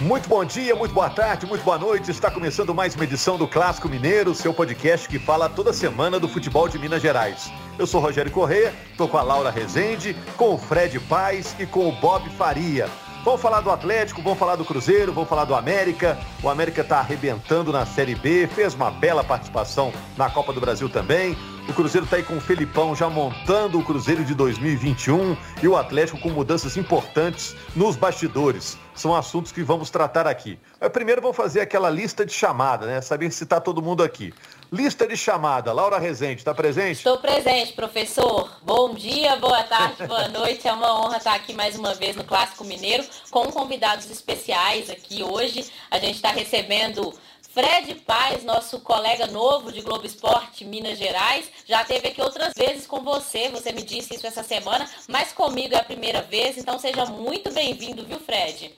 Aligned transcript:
Muito 0.00 0.28
bom 0.28 0.44
dia, 0.44 0.74
muito 0.74 0.92
boa 0.92 1.08
tarde, 1.08 1.46
muito 1.46 1.62
boa 1.62 1.78
noite. 1.78 2.10
Está 2.10 2.30
começando 2.30 2.74
mais 2.74 2.94
uma 2.94 3.04
edição 3.04 3.38
do 3.38 3.46
Clássico 3.46 3.88
Mineiro, 3.88 4.34
seu 4.34 4.52
podcast 4.52 5.08
que 5.08 5.20
fala 5.20 5.48
toda 5.48 5.72
semana 5.72 6.18
do 6.18 6.28
futebol 6.28 6.68
de 6.68 6.78
Minas 6.78 7.00
Gerais. 7.00 7.50
Eu 7.78 7.86
sou 7.86 8.00
Rogério 8.00 8.30
Correia, 8.30 8.74
estou 8.90 9.08
com 9.08 9.16
a 9.16 9.22
Laura 9.22 9.50
Rezende, 9.50 10.14
com 10.36 10.54
o 10.54 10.58
Fred 10.58 10.98
Paz 11.00 11.54
e 11.60 11.64
com 11.64 11.88
o 11.88 11.92
Bob 11.92 12.28
Faria. 12.30 12.88
Vamos 13.24 13.40
falar 13.40 13.60
do 13.60 13.70
Atlético, 13.70 14.20
vamos 14.20 14.38
falar 14.38 14.56
do 14.56 14.64
Cruzeiro, 14.64 15.12
vamos 15.12 15.30
falar 15.30 15.44
do 15.44 15.54
América. 15.54 16.18
O 16.42 16.48
América 16.50 16.82
está 16.82 16.98
arrebentando 16.98 17.72
na 17.72 17.86
Série 17.86 18.14
B, 18.14 18.48
fez 18.48 18.74
uma 18.74 18.90
bela 18.90 19.24
participação 19.24 19.92
na 20.16 20.28
Copa 20.28 20.52
do 20.52 20.60
Brasil 20.60 20.88
também. 20.88 21.34
O 21.66 21.72
Cruzeiro 21.72 22.04
está 22.04 22.16
aí 22.16 22.22
com 22.22 22.36
o 22.36 22.40
Felipão 22.40 22.94
já 22.94 23.08
montando 23.08 23.78
o 23.78 23.84
Cruzeiro 23.84 24.22
de 24.22 24.34
2021 24.34 25.34
e 25.62 25.66
o 25.66 25.74
Atlético 25.74 26.20
com 26.20 26.28
mudanças 26.28 26.76
importantes 26.76 27.56
nos 27.74 27.96
bastidores. 27.96 28.76
São 28.94 29.14
assuntos 29.14 29.50
que 29.50 29.62
vamos 29.62 29.88
tratar 29.88 30.26
aqui. 30.26 30.58
Mas 30.78 30.90
primeiro 30.90 31.22
vamos 31.22 31.36
fazer 31.36 31.62
aquela 31.62 31.88
lista 31.88 32.24
de 32.24 32.32
chamada, 32.34 32.86
né? 32.86 33.00
Saber 33.00 33.30
se 33.32 33.44
está 33.44 33.60
todo 33.60 33.80
mundo 33.80 34.02
aqui. 34.02 34.32
Lista 34.70 35.06
de 35.06 35.16
chamada. 35.16 35.72
Laura 35.72 35.98
Rezende, 35.98 36.40
está 36.40 36.54
presente? 36.54 36.98
Estou 36.98 37.18
presente, 37.18 37.72
professor. 37.72 38.50
Bom 38.62 38.94
dia, 38.94 39.36
boa 39.36 39.64
tarde, 39.64 40.06
boa 40.06 40.28
noite. 40.28 40.68
É 40.68 40.72
uma 40.72 41.00
honra 41.00 41.16
estar 41.16 41.34
aqui 41.34 41.54
mais 41.54 41.78
uma 41.78 41.94
vez 41.94 42.14
no 42.14 42.24
Clássico 42.24 42.62
Mineiro 42.64 43.04
com 43.30 43.50
convidados 43.50 44.10
especiais 44.10 44.90
aqui 44.90 45.22
hoje. 45.22 45.64
A 45.90 45.98
gente 45.98 46.16
está 46.16 46.30
recebendo 46.30 47.14
Fred 47.54 47.94
Paz, 48.00 48.42
nosso 48.42 48.80
colega 48.80 49.28
novo 49.28 49.70
de 49.70 49.80
Globo 49.80 50.04
Esporte 50.04 50.64
Minas 50.64 50.98
Gerais, 50.98 51.48
já 51.64 51.84
teve 51.84 52.08
aqui 52.08 52.20
outras 52.20 52.52
vezes 52.52 52.84
com 52.84 53.04
você, 53.04 53.48
você 53.48 53.70
me 53.70 53.84
disse 53.84 54.16
isso 54.16 54.26
essa 54.26 54.42
semana, 54.42 54.90
mas 55.08 55.32
comigo 55.32 55.72
é 55.72 55.78
a 55.78 55.84
primeira 55.84 56.20
vez, 56.20 56.58
então 56.58 56.80
seja 56.80 57.06
muito 57.06 57.52
bem-vindo, 57.52 58.04
viu, 58.04 58.18
Fred? 58.18 58.76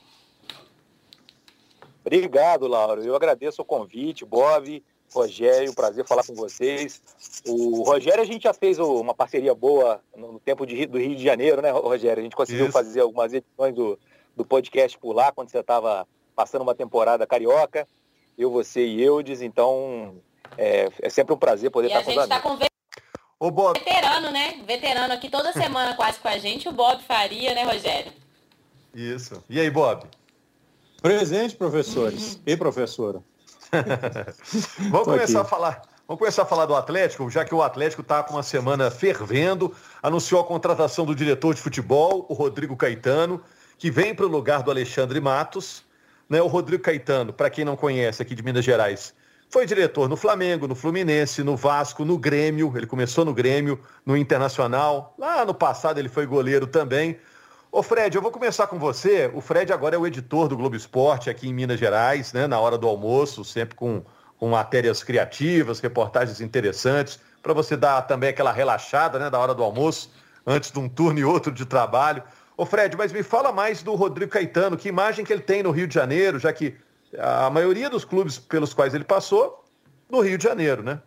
Obrigado, 2.05 2.67
Laura. 2.67 3.01
Eu 3.01 3.15
agradeço 3.15 3.63
o 3.63 3.65
convite, 3.65 4.23
Bob, 4.23 4.83
Rogério, 5.11 5.73
prazer 5.73 6.05
falar 6.05 6.23
com 6.23 6.35
vocês. 6.35 7.01
O 7.47 7.81
Rogério, 7.81 8.21
a 8.21 8.27
gente 8.27 8.43
já 8.43 8.53
fez 8.53 8.77
uma 8.77 9.15
parceria 9.15 9.55
boa 9.55 10.03
no 10.15 10.39
tempo 10.39 10.67
de, 10.67 10.85
do 10.85 10.99
Rio 10.99 11.15
de 11.15 11.23
Janeiro, 11.23 11.63
né, 11.63 11.71
Rogério? 11.71 12.21
A 12.21 12.23
gente 12.23 12.35
conseguiu 12.35 12.65
Isso. 12.65 12.73
fazer 12.73 12.99
algumas 13.01 13.33
edições 13.33 13.73
do, 13.73 13.97
do 14.35 14.45
podcast 14.45 14.99
por 14.99 15.13
lá, 15.13 15.31
quando 15.31 15.49
você 15.49 15.57
estava 15.57 16.07
passando 16.35 16.61
uma 16.61 16.75
temporada 16.75 17.25
carioca 17.25 17.87
eu, 18.37 18.51
você 18.51 18.85
e 18.85 19.01
Eudes, 19.01 19.41
então 19.41 20.15
é, 20.57 20.89
é 21.01 21.09
sempre 21.09 21.33
um 21.33 21.37
prazer 21.37 21.71
poder 21.71 21.87
e 21.87 21.91
estar 21.91 22.03
com 22.03 22.11
os 22.11 22.17
amigos. 22.17 22.29
Tá 22.29 22.41
com 22.41 22.57
o 23.39 23.51
Bob. 23.51 23.77
Veterano, 23.77 24.31
né? 24.31 24.61
Veterano 24.65 25.13
aqui 25.13 25.29
toda 25.29 25.53
semana 25.53 25.95
quase 25.95 26.19
com 26.19 26.27
a 26.27 26.37
gente, 26.37 26.67
o 26.67 26.71
Bob 26.71 27.03
Faria, 27.03 27.53
né, 27.53 27.63
Rogério? 27.63 28.11
Isso. 28.93 29.43
E 29.47 29.59
aí, 29.59 29.69
Bob? 29.69 30.05
Presente, 31.01 31.55
professores 31.55 32.33
uhum. 32.33 32.41
e 32.47 32.57
professora. 32.57 33.21
Vamos 34.89 35.05
Tô 35.05 35.11
começar 35.11 35.41
aqui. 35.41 35.47
a 35.47 35.49
falar. 35.49 35.81
Vamos 36.07 36.19
começar 36.19 36.43
a 36.43 36.45
falar 36.45 36.65
do 36.65 36.73
Atlético, 36.73 37.29
já 37.29 37.43
que 37.43 37.53
o 37.53 37.61
Atlético 37.61 38.01
está 38.01 38.23
com 38.23 38.33
uma 38.33 38.43
semana 38.43 38.89
fervendo, 38.89 39.75
anunciou 40.01 40.39
a 40.39 40.43
contratação 40.43 41.05
do 41.05 41.13
diretor 41.13 41.53
de 41.53 41.61
futebol, 41.61 42.25
o 42.29 42.33
Rodrigo 42.33 42.77
Caetano, 42.77 43.43
que 43.77 43.91
vem 43.91 44.15
para 44.15 44.25
o 44.25 44.29
lugar 44.29 44.63
do 44.63 44.71
Alexandre 44.71 45.19
Matos. 45.19 45.83
Né? 46.29 46.41
O 46.41 46.47
Rodrigo 46.47 46.83
Caetano, 46.83 47.31
para 47.31 47.49
quem 47.49 47.63
não 47.63 47.75
conhece 47.75 48.21
aqui 48.21 48.35
de 48.35 48.43
Minas 48.43 48.65
Gerais, 48.65 49.13
foi 49.49 49.65
diretor 49.65 50.09
no 50.09 50.17
Flamengo, 50.17 50.67
no 50.67 50.75
Fluminense, 50.75 51.41
no 51.41 51.55
Vasco, 51.55 52.03
no 52.03 52.17
Grêmio. 52.17 52.73
Ele 52.75 52.85
começou 52.85 53.23
no 53.23 53.33
Grêmio, 53.33 53.79
no 54.05 54.17
Internacional. 54.17 55.15
Lá 55.17 55.45
no 55.45 55.53
passado 55.53 55.99
ele 55.99 56.09
foi 56.09 56.25
goleiro 56.25 56.67
também. 56.67 57.17
Ô 57.71 57.81
Fred, 57.81 58.15
eu 58.15 58.21
vou 58.21 58.31
começar 58.31 58.67
com 58.67 58.77
você. 58.77 59.31
O 59.33 59.39
Fred 59.39 59.71
agora 59.71 59.95
é 59.95 59.99
o 59.99 60.05
editor 60.05 60.47
do 60.47 60.57
Globo 60.57 60.75
Esporte 60.75 61.29
aqui 61.29 61.47
em 61.47 61.53
Minas 61.53 61.79
Gerais, 61.79 62.33
né? 62.33 62.45
Na 62.45 62.59
hora 62.59 62.77
do 62.77 62.87
almoço, 62.87 63.45
sempre 63.45 63.75
com, 63.75 64.03
com 64.37 64.49
matérias 64.49 65.03
criativas, 65.03 65.79
reportagens 65.79 66.41
interessantes, 66.41 67.19
para 67.41 67.53
você 67.53 67.77
dar 67.77 68.01
também 68.01 68.29
aquela 68.29 68.51
relaxada, 68.51 69.17
né? 69.17 69.29
Da 69.29 69.39
hora 69.39 69.53
do 69.53 69.63
almoço, 69.63 70.11
antes 70.45 70.71
de 70.71 70.79
um 70.79 70.89
turno 70.89 71.19
e 71.19 71.25
outro 71.25 71.51
de 71.51 71.65
trabalho. 71.65 72.23
Ô 72.57 72.65
Fred, 72.65 72.97
mas 72.97 73.13
me 73.13 73.21
fala 73.21 73.51
mais 73.51 73.83
do 73.83 73.93
Rodrigo 73.93 74.31
Caetano, 74.31 74.75
que 74.75 74.89
imagem 74.89 75.23
que 75.23 75.31
ele 75.31 75.43
tem 75.43 75.61
no 75.61 75.69
Rio 75.69 75.87
de 75.87 75.93
Janeiro, 75.93 76.39
já 76.39 76.51
que 76.51 76.75
a 77.15 77.51
maioria 77.51 77.87
dos 77.87 78.03
clubes 78.03 78.39
pelos 78.39 78.73
quais 78.73 78.95
ele 78.95 79.03
passou, 79.03 79.63
no 80.09 80.21
Rio 80.21 80.39
de 80.39 80.43
Janeiro, 80.43 80.81
né? 80.81 80.99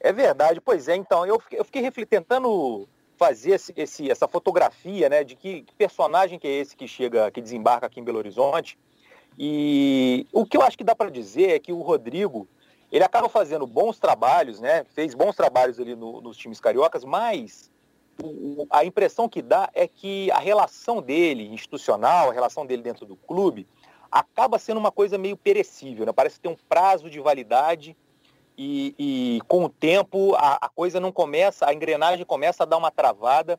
É 0.00 0.10
verdade, 0.10 0.58
pois 0.60 0.88
é. 0.88 0.96
Então, 0.96 1.26
eu 1.26 1.38
fiquei, 1.38 1.60
eu 1.60 1.64
fiquei 1.64 2.06
tentando 2.06 2.88
fazer 3.18 3.52
esse, 3.52 3.72
esse, 3.76 4.10
essa 4.10 4.26
fotografia, 4.26 5.08
né, 5.08 5.22
de 5.22 5.36
que, 5.36 5.62
que, 5.62 5.74
personagem 5.74 6.38
que 6.38 6.48
é 6.48 6.50
esse 6.50 6.74
que 6.74 6.88
chega, 6.88 7.30
que 7.30 7.40
desembarca 7.40 7.86
aqui 7.86 8.00
em 8.00 8.04
Belo 8.04 8.18
Horizonte. 8.18 8.78
E 9.38 10.26
o 10.32 10.44
que 10.46 10.56
eu 10.56 10.62
acho 10.62 10.76
que 10.76 10.84
dá 10.84 10.94
para 10.94 11.10
dizer 11.10 11.50
é 11.50 11.58
que 11.58 11.72
o 11.72 11.82
Rodrigo, 11.82 12.48
ele 12.90 13.04
acaba 13.04 13.28
fazendo 13.28 13.66
bons 13.66 13.98
trabalhos, 13.98 14.60
né, 14.60 14.84
fez 14.94 15.14
bons 15.14 15.36
trabalhos 15.36 15.78
ali 15.78 15.94
no, 15.94 16.20
nos 16.20 16.36
times 16.36 16.58
cariocas, 16.58 17.04
mas 17.04 17.70
a 18.70 18.84
impressão 18.84 19.28
que 19.28 19.42
dá 19.42 19.70
é 19.74 19.86
que 19.86 20.30
a 20.30 20.38
relação 20.38 21.00
dele 21.00 21.48
institucional, 21.52 22.30
a 22.30 22.32
relação 22.32 22.66
dele 22.66 22.82
dentro 22.82 23.06
do 23.06 23.16
clube, 23.16 23.66
acaba 24.10 24.58
sendo 24.58 24.78
uma 24.78 24.92
coisa 24.92 25.16
meio 25.16 25.36
perecível, 25.36 26.04
né? 26.04 26.12
Parece 26.12 26.38
ter 26.38 26.48
um 26.48 26.56
prazo 26.68 27.08
de 27.08 27.18
validade 27.18 27.96
e, 28.56 28.94
e 28.98 29.40
com 29.48 29.64
o 29.64 29.68
tempo 29.68 30.34
a, 30.34 30.58
a, 30.60 30.68
coisa 30.68 31.00
não 31.00 31.10
começa, 31.10 31.66
a 31.66 31.72
engrenagem 31.72 32.24
começa 32.24 32.62
a 32.62 32.66
dar 32.66 32.76
uma 32.76 32.90
travada 32.90 33.58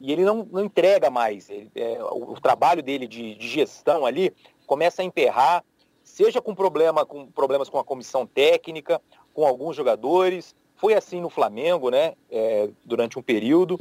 e 0.00 0.12
ele 0.12 0.24
não, 0.24 0.46
não 0.50 0.64
entrega 0.64 1.10
mais. 1.10 1.50
Ele, 1.50 1.70
é, 1.74 2.02
o, 2.02 2.32
o, 2.32 2.40
trabalho 2.40 2.82
dele 2.82 3.08
de, 3.08 3.34
de, 3.34 3.48
gestão 3.48 4.06
ali 4.06 4.32
começa 4.66 5.02
a 5.02 5.04
emperrar, 5.04 5.64
seja 6.04 6.40
com, 6.40 6.54
problema, 6.54 7.04
com 7.04 7.26
problemas 7.26 7.68
com 7.68 7.78
a 7.78 7.84
comissão 7.84 8.24
técnica, 8.24 9.02
com 9.34 9.44
alguns 9.44 9.74
jogadores, 9.74 10.54
foi 10.78 10.94
assim 10.94 11.20
no 11.20 11.28
Flamengo, 11.28 11.90
né? 11.90 12.14
É, 12.30 12.70
durante 12.84 13.18
um 13.18 13.22
período. 13.22 13.78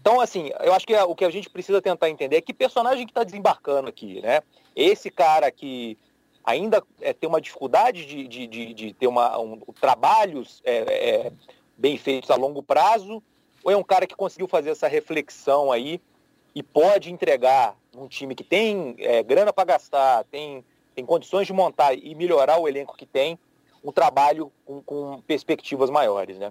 Então, 0.00 0.20
assim, 0.20 0.50
eu 0.60 0.74
acho 0.74 0.86
que 0.86 0.94
o 0.94 1.14
que 1.14 1.24
a 1.24 1.30
gente 1.30 1.48
precisa 1.48 1.80
tentar 1.80 2.10
entender 2.10 2.36
é 2.36 2.40
que 2.40 2.52
personagem 2.52 3.06
que 3.06 3.10
está 3.10 3.24
desembarcando 3.24 3.88
aqui, 3.88 4.20
né? 4.20 4.42
Esse 4.76 5.10
cara 5.10 5.50
que 5.50 5.98
ainda 6.44 6.82
é, 7.00 7.14
tem 7.14 7.28
uma 7.28 7.40
dificuldade 7.40 8.04
de, 8.04 8.28
de, 8.28 8.46
de, 8.46 8.74
de 8.74 8.92
ter 8.92 9.06
uma, 9.06 9.38
um, 9.38 9.58
trabalhos 9.80 10.60
é, 10.62 10.76
é, 10.76 11.32
bem 11.76 11.96
feitos 11.96 12.30
a 12.30 12.36
longo 12.36 12.62
prazo, 12.62 13.22
ou 13.64 13.72
é 13.72 13.76
um 13.76 13.82
cara 13.82 14.06
que 14.06 14.14
conseguiu 14.14 14.46
fazer 14.46 14.70
essa 14.70 14.86
reflexão 14.86 15.72
aí 15.72 15.98
e 16.54 16.62
pode 16.62 17.10
entregar 17.10 17.74
um 17.96 18.06
time 18.06 18.34
que 18.34 18.44
tem 18.44 18.94
é, 18.98 19.22
grana 19.22 19.54
para 19.54 19.64
gastar, 19.64 20.24
tem, 20.24 20.62
tem 20.94 21.06
condições 21.06 21.46
de 21.46 21.52
montar 21.54 21.94
e 21.94 22.14
melhorar 22.14 22.58
o 22.58 22.68
elenco 22.68 22.94
que 22.94 23.06
tem, 23.06 23.38
um 23.84 23.92
trabalho 23.92 24.50
com, 24.64 24.80
com 24.82 25.22
perspectivas 25.26 25.90
maiores, 25.90 26.38
né? 26.38 26.50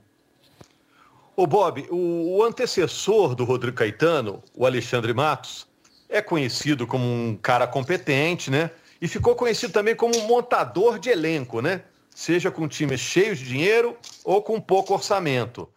Ô 1.36 1.48
Bob, 1.48 1.88
o, 1.90 2.38
o, 2.38 2.44
antecessor 2.44 3.34
do 3.34 3.44
Rodrigo 3.44 3.76
Caetano, 3.76 4.44
o 4.56 4.68
Alexandre 4.68 5.14
Matos, 5.14 5.68
é 6.08 6.22
conhecido 6.22 6.86
como 6.86 7.04
um 7.04 7.36
cara 7.42 7.66
competente, 7.66 8.52
né? 8.52 8.70
E 9.02 9.08
ficou 9.08 9.36
conhecido 9.36 9.74
também 9.74 9.96
como 9.96 10.16
um 10.16 10.28
montador 10.28 11.00
de 11.00 11.10
elenco, 11.10 11.60
né? 11.60 11.84
Seja 12.14 12.52
com 12.52 12.68
times 12.68 13.00
cheios 13.00 13.40
de 13.40 13.46
dinheiro 13.46 13.98
ou 14.24 14.44
com 14.44 14.62
pouco 14.62 14.94
orçamento. 14.94 15.68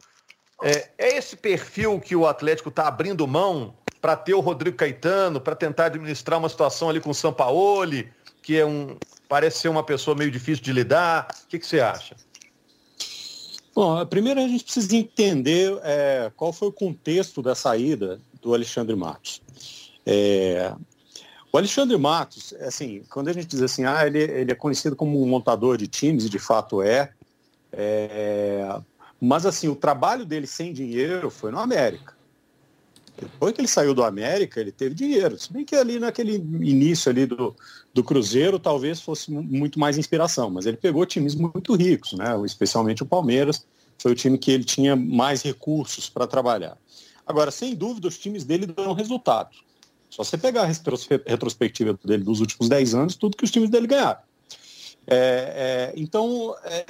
É, 0.62 0.91
é 0.99 1.16
esse 1.16 1.37
perfil 1.37 1.99
que 2.00 2.15
o 2.15 2.27
Atlético 2.27 2.69
está 2.69 2.87
abrindo 2.87 3.27
mão 3.27 3.75
para 3.99 4.15
ter 4.15 4.34
o 4.34 4.41
Rodrigo 4.41 4.77
Caetano, 4.77 5.41
para 5.41 5.56
tentar 5.56 5.87
administrar 5.87 6.39
uma 6.39 6.50
situação 6.50 6.91
ali 6.91 7.00
com 7.00 7.11
o 7.11 7.15
Sampaoli, 7.15 8.12
que 8.43 8.59
é 8.59 8.66
um, 8.66 8.97
parece 9.29 9.59
ser 9.59 9.69
uma 9.69 9.83
pessoa 9.83 10.17
meio 10.17 10.31
difícil 10.31 10.63
de 10.63 10.73
lidar. 10.73 11.29
O 11.45 11.49
que, 11.49 11.59
que 11.59 11.67
você 11.67 11.81
acha? 11.81 12.17
Bom, 13.75 14.07
primeiro 14.07 14.41
a 14.41 14.49
gente 14.49 14.65
precisa 14.65 14.97
entender 14.97 15.79
é, 15.83 16.33
qual 16.35 16.53
foi 16.53 16.69
o 16.69 16.73
contexto 16.73 17.43
da 17.43 17.55
saída 17.55 18.19
do 18.41 18.55
Alexandre 18.55 18.97
Matos. 18.97 19.43
É, 20.07 20.73
o 21.53 21.59
Alexandre 21.59 21.97
Matos, 21.99 22.55
assim, 22.61 23.03
quando 23.11 23.28
a 23.28 23.33
gente 23.33 23.49
diz 23.49 23.61
assim, 23.61 23.84
ah, 23.84 24.07
ele, 24.07 24.19
ele 24.19 24.53
é 24.53 24.55
conhecido 24.55 24.97
como 24.97 25.23
um 25.23 25.27
montador 25.27 25.77
de 25.77 25.87
times, 25.87 26.25
e 26.25 26.31
de 26.31 26.39
fato 26.39 26.81
é, 26.81 27.13
é, 27.72 28.79
mas 29.21 29.45
assim, 29.45 29.69
o 29.69 29.77
trabalho 29.77 30.25
dele 30.25 30.47
sem 30.47 30.72
dinheiro 30.72 31.31
foi 31.31 31.51
no 31.51 31.59
América. 31.59 32.15
Depois 33.19 33.55
que 33.55 33.61
ele 33.61 33.69
saiu 33.69 33.95
do 33.95 34.05
América, 34.05 34.61
ele 34.61 34.71
teve 34.71 34.95
dinheiro. 34.95 35.39
Se 35.39 35.51
bem 35.51 35.65
que 35.65 35.75
ali 35.75 35.99
naquele 35.99 36.34
início 36.34 37.11
ali 37.11 37.25
do, 37.25 37.57
do 37.97 38.04
Cruzeiro 38.04 38.59
talvez 38.59 39.01
fosse 39.01 39.31
muito 39.31 39.81
mais 39.81 39.97
inspiração, 39.97 40.51
mas 40.51 40.66
ele 40.66 40.77
pegou 40.77 41.07
times 41.07 41.34
muito 41.34 41.75
ricos, 41.75 42.13
né? 42.13 42.39
especialmente 42.45 43.03
o 43.03 43.07
Palmeiras, 43.07 43.66
foi 43.98 44.13
o 44.13 44.15
time 44.15 44.37
que 44.37 44.51
ele 44.51 44.65
tinha 44.65 44.95
mais 44.95 45.41
recursos 45.41 46.10
para 46.10 46.27
trabalhar. 46.27 46.77
Agora, 47.27 47.51
sem 47.51 47.75
dúvida, 47.75 48.07
os 48.07 48.19
times 48.19 48.45
dele 48.45 48.66
dão 48.66 48.93
resultado. 48.93 49.48
Só 50.10 50.22
você 50.22 50.37
pegar 50.37 50.65
a 50.65 50.66
retrospectiva 51.27 51.98
dele 52.04 52.22
dos 52.22 52.41
últimos 52.41 52.69
10 52.69 52.95
anos, 52.95 53.16
tudo 53.16 53.34
que 53.34 53.45
os 53.45 53.51
times 53.51 53.71
dele 53.71 53.87
ganharam. 53.87 54.21
É, 55.07 55.16
é, 55.16 55.93
então, 55.97 56.54
é, 56.65 56.84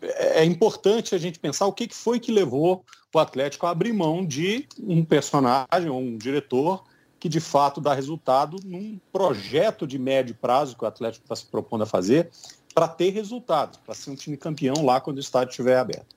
é, 0.00 0.40
é, 0.40 0.44
importante 0.46 1.14
a 1.14 1.18
gente 1.18 1.38
pensar 1.38 1.66
o 1.66 1.72
que, 1.74 1.88
que 1.88 1.94
foi 1.94 2.18
que 2.18 2.32
levou 2.32 2.82
o 3.14 3.18
Atlético 3.18 3.66
a 3.66 3.70
abrir 3.70 3.92
mão 3.92 4.24
de 4.24 4.66
um 4.82 5.04
personagem 5.04 5.90
ou 5.90 6.00
um 6.00 6.16
diretor 6.16 6.84
que 7.18 7.28
de 7.28 7.40
fato 7.40 7.80
dá 7.80 7.94
resultado 7.94 8.58
num 8.64 8.98
projeto 9.12 9.86
de 9.86 9.98
médio 9.98 10.34
prazo 10.34 10.76
que 10.76 10.84
o 10.84 10.86
Atlético 10.86 11.24
está 11.24 11.34
se 11.34 11.46
propondo 11.46 11.82
a 11.82 11.86
fazer 11.86 12.30
para 12.74 12.86
ter 12.86 13.10
resultados, 13.10 13.78
para 13.84 13.94
ser 13.94 14.10
um 14.10 14.14
time 14.14 14.36
campeão 14.36 14.84
lá 14.84 15.00
quando 15.00 15.16
o 15.16 15.20
estádio 15.20 15.50
estiver 15.50 15.78
aberto. 15.78 16.14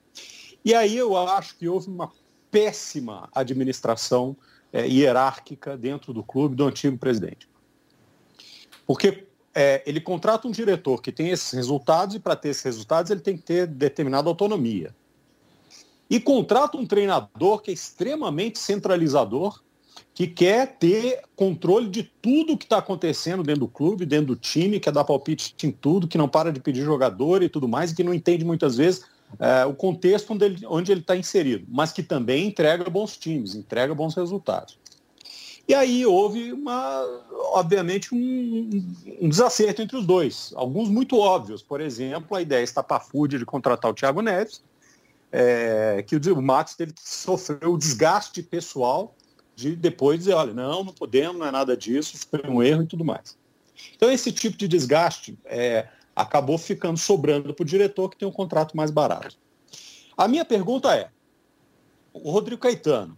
E 0.64 0.74
aí 0.74 0.96
eu 0.96 1.16
acho 1.16 1.56
que 1.56 1.68
houve 1.68 1.88
uma 1.88 2.12
péssima 2.50 3.28
administração 3.34 4.36
é, 4.72 4.86
hierárquica 4.86 5.76
dentro 5.76 6.12
do 6.12 6.22
clube 6.22 6.54
do 6.54 6.66
antigo 6.66 6.96
presidente. 6.96 7.48
Porque 8.86 9.26
é, 9.54 9.82
ele 9.84 10.00
contrata 10.00 10.46
um 10.46 10.50
diretor 10.50 11.02
que 11.02 11.10
tem 11.10 11.30
esses 11.30 11.50
resultados 11.52 12.14
e 12.14 12.20
para 12.20 12.36
ter 12.36 12.50
esses 12.50 12.62
resultados 12.62 13.10
ele 13.10 13.20
tem 13.20 13.36
que 13.36 13.42
ter 13.42 13.66
determinada 13.66 14.28
autonomia. 14.28 14.94
E 16.08 16.20
contrata 16.20 16.76
um 16.76 16.86
treinador 16.86 17.60
que 17.60 17.70
é 17.70 17.74
extremamente 17.74 18.58
centralizador 18.58 19.62
que 20.14 20.26
quer 20.26 20.76
ter 20.78 21.22
controle 21.34 21.88
de 21.88 22.02
tudo 22.20 22.56
que 22.56 22.64
está 22.64 22.78
acontecendo 22.78 23.42
dentro 23.42 23.60
do 23.60 23.68
clube, 23.68 24.04
dentro 24.04 24.26
do 24.26 24.36
time, 24.36 24.78
quer 24.78 24.92
dar 24.92 25.04
palpite 25.04 25.54
em 25.64 25.70
tudo, 25.70 26.06
que 26.06 26.18
não 26.18 26.28
para 26.28 26.52
de 26.52 26.60
pedir 26.60 26.84
jogador 26.84 27.42
e 27.42 27.48
tudo 27.48 27.66
mais, 27.66 27.90
e 27.90 27.94
que 27.94 28.04
não 28.04 28.12
entende 28.12 28.44
muitas 28.44 28.76
vezes 28.76 29.04
é, 29.38 29.64
o 29.64 29.74
contexto 29.74 30.32
onde 30.32 30.44
ele 30.44 30.66
onde 30.66 30.92
está 30.92 31.16
inserido, 31.16 31.66
mas 31.68 31.92
que 31.92 32.02
também 32.02 32.48
entrega 32.48 32.88
bons 32.90 33.16
times, 33.16 33.54
entrega 33.54 33.94
bons 33.94 34.14
resultados. 34.14 34.78
E 35.66 35.74
aí 35.74 36.04
houve, 36.04 36.52
uma, 36.52 37.04
obviamente, 37.52 38.12
um, 38.14 38.84
um 39.20 39.28
desacerto 39.28 39.80
entre 39.80 39.96
os 39.96 40.04
dois. 40.04 40.52
Alguns 40.56 40.88
muito 40.88 41.16
óbvios. 41.16 41.62
Por 41.62 41.80
exemplo, 41.80 42.36
a 42.36 42.42
ideia 42.42 42.64
estapafúrdia 42.64 43.38
de 43.38 43.46
contratar 43.46 43.90
o 43.90 43.94
Thiago 43.94 44.20
Neves, 44.20 44.60
é, 45.30 46.04
que 46.06 46.16
o 46.16 46.42
Max 46.42 46.74
teve 46.74 46.92
que 46.92 47.00
sofrer 47.02 47.66
o 47.66 47.78
desgaste 47.78 48.42
pessoal 48.42 49.14
de 49.54 49.76
depois 49.76 50.20
dizer, 50.20 50.34
olha, 50.34 50.52
não, 50.52 50.84
não 50.84 50.92
podemos, 50.92 51.38
não 51.38 51.46
é 51.46 51.50
nada 51.50 51.76
disso, 51.76 52.16
foi 52.28 52.40
um 52.48 52.62
erro 52.62 52.82
e 52.82 52.86
tudo 52.86 53.04
mais. 53.04 53.36
Então 53.94 54.10
esse 54.10 54.32
tipo 54.32 54.56
de 54.56 54.68
desgaste 54.68 55.38
é, 55.44 55.88
acabou 56.14 56.58
ficando 56.58 56.98
sobrando 56.98 57.54
para 57.54 57.62
o 57.62 57.66
diretor 57.66 58.08
que 58.08 58.16
tem 58.16 58.28
um 58.28 58.32
contrato 58.32 58.76
mais 58.76 58.90
barato. 58.90 59.36
A 60.16 60.28
minha 60.28 60.44
pergunta 60.44 60.94
é, 60.94 61.10
o 62.12 62.30
Rodrigo 62.30 62.60
Caetano, 62.60 63.16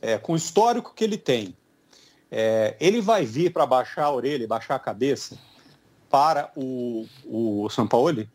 é, 0.00 0.18
com 0.18 0.32
o 0.32 0.36
histórico 0.36 0.92
que 0.94 1.04
ele 1.04 1.16
tem, 1.16 1.56
é, 2.30 2.76
ele 2.80 3.00
vai 3.00 3.24
vir 3.24 3.52
para 3.52 3.64
baixar 3.64 4.04
a 4.04 4.12
orelha, 4.12 4.46
baixar 4.46 4.74
a 4.74 4.80
cabeça 4.80 5.38
para 6.10 6.50
o, 6.56 7.06
o 7.24 7.68
São 7.70 7.86
Paulo? 7.86 8.26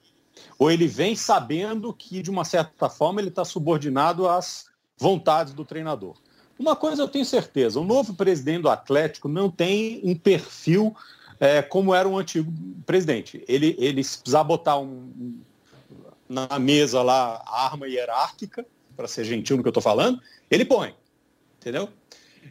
Ou 0.57 0.72
ele 0.72 0.88
vem 0.88 1.16
sabendo 1.16 1.94
que, 1.94 2.22
de 2.22 2.30
uma 2.30 2.45
certa 2.45 2.89
forma, 2.89 3.19
ele 3.19 3.30
está 3.30 3.44
subordinado 3.44 4.27
às 4.27 4.68
vontades 4.98 5.54
do 5.54 5.66
treinador? 5.66 6.16
Uma 6.62 6.75
coisa 6.75 7.02
eu 7.02 7.08
tenho 7.08 7.25
certeza, 7.25 7.80
o 7.80 7.84
novo 7.84 8.13
presidente 8.13 8.62
do 8.62 8.69
Atlético 8.69 9.28
não 9.28 9.50
tem 9.50 10.00
um 10.04 10.13
perfil 10.13 10.96
é, 11.40 11.60
como 11.60 11.96
era 11.96 12.08
o 12.08 12.16
antigo 12.16 12.54
presidente. 12.86 13.44
Ele, 13.48 13.75
ele 13.80 14.04
se 14.04 14.19
precisar 14.19 14.44
botar 14.44 14.78
um, 14.78 15.40
na 16.30 16.60
mesa 16.60 17.02
lá 17.02 17.42
a 17.48 17.66
arma 17.66 17.88
hierárquica, 17.88 18.63
para 18.96 19.08
ser 19.08 19.24
gentil 19.24 19.58
no 19.58 19.63
que 19.63 19.69
eu 19.69 19.72
estou 19.72 19.81
falando, 19.81 20.22
ele 20.52 20.63
põe. 20.63 20.94
Entendeu? 21.60 21.90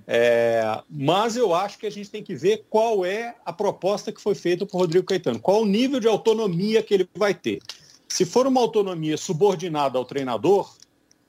É, 0.08 0.82
mas 0.90 1.36
eu 1.36 1.54
acho 1.54 1.78
que 1.78 1.86
a 1.86 1.90
gente 1.90 2.10
tem 2.10 2.24
que 2.24 2.34
ver 2.34 2.66
qual 2.68 3.04
é 3.04 3.36
a 3.46 3.52
proposta 3.52 4.10
que 4.10 4.20
foi 4.20 4.34
feita 4.34 4.66
por 4.66 4.78
Rodrigo 4.78 5.06
Caetano, 5.06 5.38
qual 5.38 5.62
o 5.62 5.66
nível 5.66 6.00
de 6.00 6.08
autonomia 6.08 6.82
que 6.82 6.94
ele 6.94 7.08
vai 7.14 7.32
ter. 7.32 7.60
Se 8.08 8.24
for 8.24 8.44
uma 8.44 8.60
autonomia 8.60 9.16
subordinada 9.16 9.96
ao 9.96 10.04
treinador, 10.04 10.74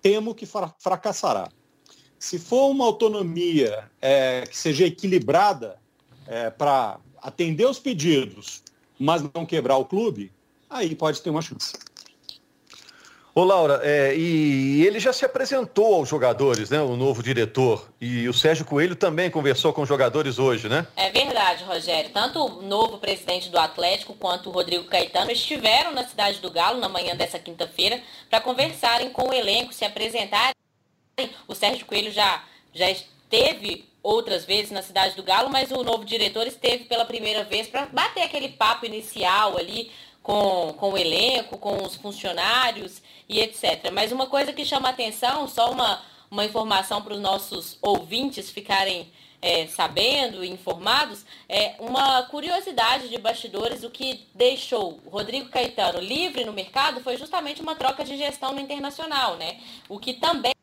temo 0.02 0.34
que 0.34 0.48
fracassará. 0.80 1.48
Se 2.22 2.38
for 2.38 2.70
uma 2.70 2.86
autonomia 2.86 3.90
é, 4.00 4.44
que 4.48 4.56
seja 4.56 4.86
equilibrada 4.86 5.80
é, 6.28 6.52
para 6.52 7.00
atender 7.20 7.66
os 7.66 7.80
pedidos, 7.80 8.62
mas 9.00 9.24
não 9.34 9.44
quebrar 9.44 9.78
o 9.78 9.86
clube, 9.86 10.32
aí 10.70 10.94
pode 10.94 11.20
ter 11.20 11.32
uma 11.32 11.42
chance. 11.42 11.74
Ô 13.34 13.44
Laura, 13.44 13.82
é, 13.84 14.16
e 14.16 14.86
ele 14.86 15.00
já 15.00 15.12
se 15.12 15.26
apresentou 15.26 15.96
aos 15.96 16.10
jogadores, 16.10 16.70
né? 16.70 16.80
O 16.80 16.96
novo 16.96 17.24
diretor. 17.24 17.90
E 18.00 18.30
o 18.30 18.34
Sérgio 18.36 18.66
Coelho 18.66 18.96
também 18.96 19.32
conversou 19.32 19.74
com 19.74 19.82
os 19.82 19.90
jogadores 19.90 20.38
hoje, 20.38 20.70
né? 20.70 20.86
É 20.96 21.10
verdade, 21.10 21.64
Rogério. 21.64 22.12
Tanto 22.12 22.38
o 22.38 22.62
novo 22.62 23.00
presidente 23.00 23.50
do 23.50 23.58
Atlético 23.58 24.14
quanto 24.14 24.50
o 24.50 24.52
Rodrigo 24.52 24.84
Caetano 24.84 25.32
estiveram 25.32 25.92
na 25.92 26.08
cidade 26.08 26.40
do 26.40 26.52
Galo 26.52 26.80
na 26.80 26.88
manhã 26.88 27.16
dessa 27.16 27.40
quinta-feira 27.40 28.00
para 28.30 28.42
conversarem 28.42 29.10
com 29.10 29.30
o 29.30 29.34
elenco, 29.34 29.74
se 29.74 29.84
apresentarem 29.84 30.61
o 31.48 31.56
Sérgio 31.56 31.86
Coelho 31.86 32.12
já, 32.12 32.44
já 32.74 32.90
esteve 32.90 33.86
outras 34.04 34.46
vezes 34.46 34.72
na 34.72 34.82
Cidade 34.82 35.16
do 35.16 35.24
Galo, 35.24 35.50
mas 35.50 35.72
o 35.72 35.84
novo 35.84 36.04
diretor 36.04 36.48
esteve 36.48 36.86
pela 36.86 37.06
primeira 37.06 37.44
vez 37.44 37.68
para 37.68 37.86
bater 37.86 38.24
aquele 38.24 38.50
papo 38.50 38.86
inicial 38.86 39.58
ali 39.58 39.92
com, 40.24 40.74
com 40.78 40.92
o 40.92 40.98
elenco, 40.98 41.58
com 41.58 41.84
os 41.84 41.96
funcionários 41.96 43.02
e 43.28 43.40
etc. 43.40 43.92
Mas 43.92 44.12
uma 44.12 44.28
coisa 44.28 44.54
que 44.54 44.66
chama 44.66 44.90
atenção, 44.90 45.48
só 45.48 45.72
uma, 45.72 46.02
uma 46.30 46.46
informação 46.46 47.02
para 47.02 47.14
os 47.14 47.20
nossos 47.20 47.78
ouvintes 47.82 48.50
ficarem 48.50 49.12
é, 49.42 49.66
sabendo 49.68 50.44
e 50.44 50.50
informados, 50.50 51.26
é 51.50 51.76
uma 51.80 52.24
curiosidade 52.24 53.10
de 53.10 53.18
bastidores, 53.18 53.84
o 53.84 53.90
que 53.90 54.28
deixou 54.36 55.00
Rodrigo 55.08 55.50
Caetano 55.50 56.00
livre 56.00 56.46
no 56.46 56.54
mercado 56.54 57.02
foi 57.02 57.18
justamente 57.18 57.62
uma 57.62 57.76
troca 57.76 58.04
de 58.04 58.16
gestão 58.18 58.54
no 58.54 58.62
internacional, 58.62 59.38
né? 59.38 59.60
O 59.90 60.00
que 60.00 60.14
também 60.14 60.54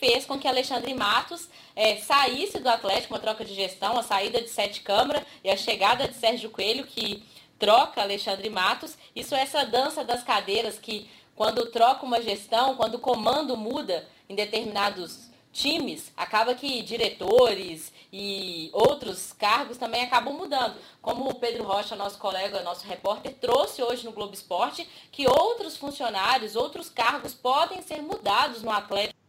fez 0.00 0.24
com 0.24 0.38
que 0.38 0.48
Alexandre 0.48 0.94
Matos 0.94 1.48
é, 1.76 1.96
saísse 1.96 2.58
do 2.58 2.68
Atlético, 2.68 3.12
uma 3.12 3.20
troca 3.20 3.44
de 3.44 3.54
gestão, 3.54 3.98
a 3.98 4.02
saída 4.02 4.40
de 4.40 4.48
Sete 4.48 4.80
Câmara 4.80 5.24
e 5.44 5.50
a 5.50 5.56
chegada 5.56 6.08
de 6.08 6.14
Sérgio 6.14 6.50
Coelho, 6.50 6.86
que 6.86 7.22
troca 7.58 8.00
Alexandre 8.00 8.48
Matos. 8.48 8.96
Isso 9.14 9.34
é 9.34 9.42
essa 9.42 9.64
dança 9.64 10.02
das 10.02 10.24
cadeiras 10.24 10.78
que, 10.78 11.08
quando 11.36 11.66
troca 11.66 12.04
uma 12.04 12.22
gestão, 12.22 12.76
quando 12.76 12.94
o 12.94 12.98
comando 12.98 13.56
muda 13.56 14.08
em 14.28 14.34
determinados 14.34 15.28
times, 15.52 16.12
acaba 16.16 16.54
que 16.54 16.82
diretores 16.82 17.92
e 18.12 18.70
outros 18.72 19.32
cargos 19.32 19.76
também 19.76 20.02
acabam 20.02 20.32
mudando. 20.32 20.76
Como 21.02 21.28
o 21.28 21.34
Pedro 21.34 21.64
Rocha, 21.64 21.94
nosso 21.94 22.18
colega, 22.18 22.62
nosso 22.62 22.86
repórter, 22.86 23.34
trouxe 23.34 23.82
hoje 23.82 24.04
no 24.04 24.12
Globo 24.12 24.32
Esporte, 24.32 24.88
que 25.12 25.28
outros 25.28 25.76
funcionários, 25.76 26.56
outros 26.56 26.88
cargos 26.88 27.34
podem 27.34 27.82
ser 27.82 28.00
mudados 28.00 28.62
no 28.62 28.70
Atlético 28.70 29.19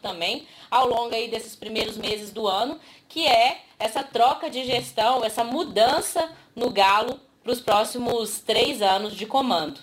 também 0.00 0.46
ao 0.70 0.88
longo 0.88 1.14
aí 1.14 1.28
desses 1.28 1.56
primeiros 1.56 1.96
meses 1.96 2.30
do 2.30 2.46
ano, 2.46 2.78
que 3.08 3.26
é 3.26 3.62
essa 3.78 4.02
troca 4.02 4.48
de 4.48 4.64
gestão, 4.64 5.24
essa 5.24 5.44
mudança 5.44 6.30
no 6.54 6.70
Galo 6.70 7.20
para 7.42 7.52
os 7.52 7.60
próximos 7.60 8.40
três 8.40 8.80
anos 8.80 9.14
de 9.14 9.26
comando. 9.26 9.80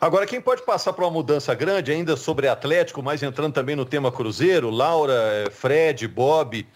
Agora, 0.00 0.26
quem 0.26 0.40
pode 0.40 0.62
passar 0.62 0.92
por 0.92 1.02
uma 1.02 1.10
mudança 1.10 1.54
grande 1.54 1.90
ainda 1.90 2.16
sobre 2.16 2.46
Atlético, 2.46 3.02
mas 3.02 3.22
entrando 3.22 3.54
também 3.54 3.74
no 3.74 3.86
tema 3.86 4.12
Cruzeiro, 4.12 4.68
Laura, 4.70 5.14
eh, 5.14 5.50
Fred, 5.50 6.06
Bob, 6.06 6.66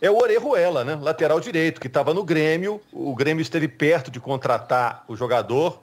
é 0.00 0.10
o 0.10 0.16
Orejuela, 0.16 0.82
né? 0.82 0.98
Lateral 1.00 1.38
direito, 1.38 1.80
que 1.80 1.86
estava 1.86 2.12
no 2.12 2.24
Grêmio. 2.24 2.80
O 2.92 3.14
Grêmio 3.14 3.40
esteve 3.40 3.68
perto 3.68 4.10
de 4.10 4.18
contratar 4.18 5.04
o 5.06 5.14
jogador. 5.14 5.80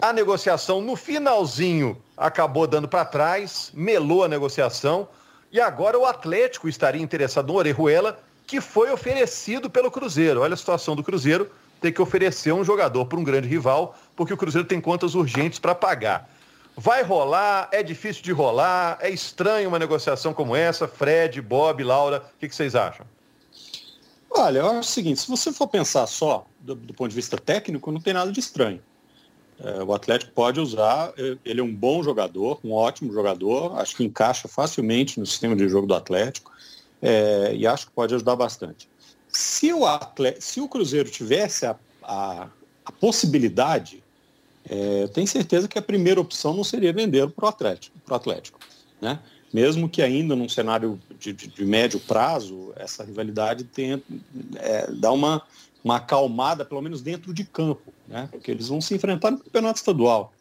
A 0.00 0.12
negociação 0.12 0.80
no 0.80 0.94
finalzinho 0.94 2.00
acabou 2.16 2.68
dando 2.68 2.86
para 2.86 3.04
trás, 3.04 3.72
melou 3.74 4.22
a 4.22 4.28
negociação 4.28 5.08
e 5.50 5.60
agora 5.60 5.98
o 5.98 6.06
Atlético 6.06 6.68
estaria 6.68 7.02
interessado 7.02 7.48
no 7.48 7.54
Orejuela, 7.54 8.16
que 8.46 8.60
foi 8.60 8.92
oferecido 8.92 9.68
pelo 9.68 9.90
Cruzeiro. 9.90 10.40
Olha 10.40 10.54
a 10.54 10.56
situação 10.56 10.94
do 10.94 11.02
Cruzeiro, 11.02 11.50
ter 11.80 11.90
que 11.90 12.00
oferecer 12.00 12.52
um 12.52 12.62
jogador 12.62 13.06
para 13.06 13.18
um 13.18 13.24
grande 13.24 13.48
rival, 13.48 13.98
porque 14.14 14.32
o 14.32 14.36
Cruzeiro 14.36 14.68
tem 14.68 14.80
contas 14.80 15.16
urgentes 15.16 15.58
para 15.58 15.74
pagar. 15.74 16.30
Vai 16.76 17.02
rolar, 17.02 17.68
é 17.72 17.82
difícil 17.82 18.22
de 18.22 18.30
rolar, 18.30 18.98
é 19.00 19.10
estranho 19.10 19.68
uma 19.68 19.80
negociação 19.80 20.32
como 20.32 20.54
essa. 20.54 20.86
Fred, 20.86 21.42
Bob, 21.42 21.82
Laura, 21.82 22.18
o 22.36 22.38
que, 22.38 22.48
que 22.48 22.54
vocês 22.54 22.76
acham? 22.76 23.04
Olha, 24.30 24.60
eu 24.60 24.66
acho 24.66 24.78
o 24.78 24.84
seguinte, 24.84 25.18
se 25.18 25.28
você 25.28 25.52
for 25.52 25.66
pensar 25.66 26.06
só 26.06 26.46
do, 26.60 26.76
do 26.76 26.94
ponto 26.94 27.08
de 27.08 27.16
vista 27.16 27.36
técnico, 27.36 27.90
não 27.90 28.00
tem 28.00 28.14
nada 28.14 28.30
de 28.30 28.38
estranho. 28.38 28.80
É, 29.60 29.82
o 29.82 29.92
Atlético 29.92 30.32
pode 30.32 30.60
usar, 30.60 31.12
ele 31.44 31.60
é 31.60 31.62
um 31.62 31.74
bom 31.74 32.02
jogador, 32.02 32.60
um 32.62 32.72
ótimo 32.72 33.12
jogador, 33.12 33.78
acho 33.78 33.96
que 33.96 34.04
encaixa 34.04 34.46
facilmente 34.46 35.18
no 35.18 35.26
sistema 35.26 35.56
de 35.56 35.68
jogo 35.68 35.86
do 35.86 35.94
Atlético 35.94 36.52
é, 37.02 37.52
e 37.54 37.66
acho 37.66 37.86
que 37.86 37.92
pode 37.92 38.14
ajudar 38.14 38.36
bastante. 38.36 38.88
Se 39.28 39.72
o, 39.72 39.84
Atlético, 39.84 40.42
se 40.42 40.60
o 40.60 40.68
Cruzeiro 40.68 41.10
tivesse 41.10 41.66
a, 41.66 41.76
a, 42.02 42.48
a 42.84 42.92
possibilidade, 42.92 44.02
é, 44.68 45.02
eu 45.02 45.08
tenho 45.08 45.26
certeza 45.26 45.66
que 45.66 45.78
a 45.78 45.82
primeira 45.82 46.20
opção 46.20 46.54
não 46.54 46.64
seria 46.64 46.92
vendê-lo 46.92 47.30
para 47.30 47.46
o 47.46 47.48
Atlético, 47.48 47.98
pro 48.04 48.14
Atlético 48.14 48.58
né? 49.00 49.18
mesmo 49.52 49.88
que 49.88 50.02
ainda 50.02 50.36
num 50.36 50.48
cenário 50.48 51.00
de, 51.18 51.32
de, 51.32 51.46
de 51.48 51.64
médio 51.64 51.98
prazo, 52.00 52.72
essa 52.76 53.02
rivalidade 53.02 53.64
tenha, 53.64 54.00
é, 54.56 54.90
dá 54.92 55.10
uma, 55.10 55.42
uma 55.82 55.96
acalmada, 55.96 56.64
pelo 56.64 56.82
menos 56.82 57.02
dentro 57.02 57.32
de 57.32 57.44
campo, 57.44 57.92
né? 58.06 58.28
porque 58.30 58.50
eles 58.50 58.68
vão 58.68 58.80
se 58.80 58.94
enfrentar 58.94 59.30
no 59.30 59.38
campeonato 59.38 59.78
estadual, 59.78 60.32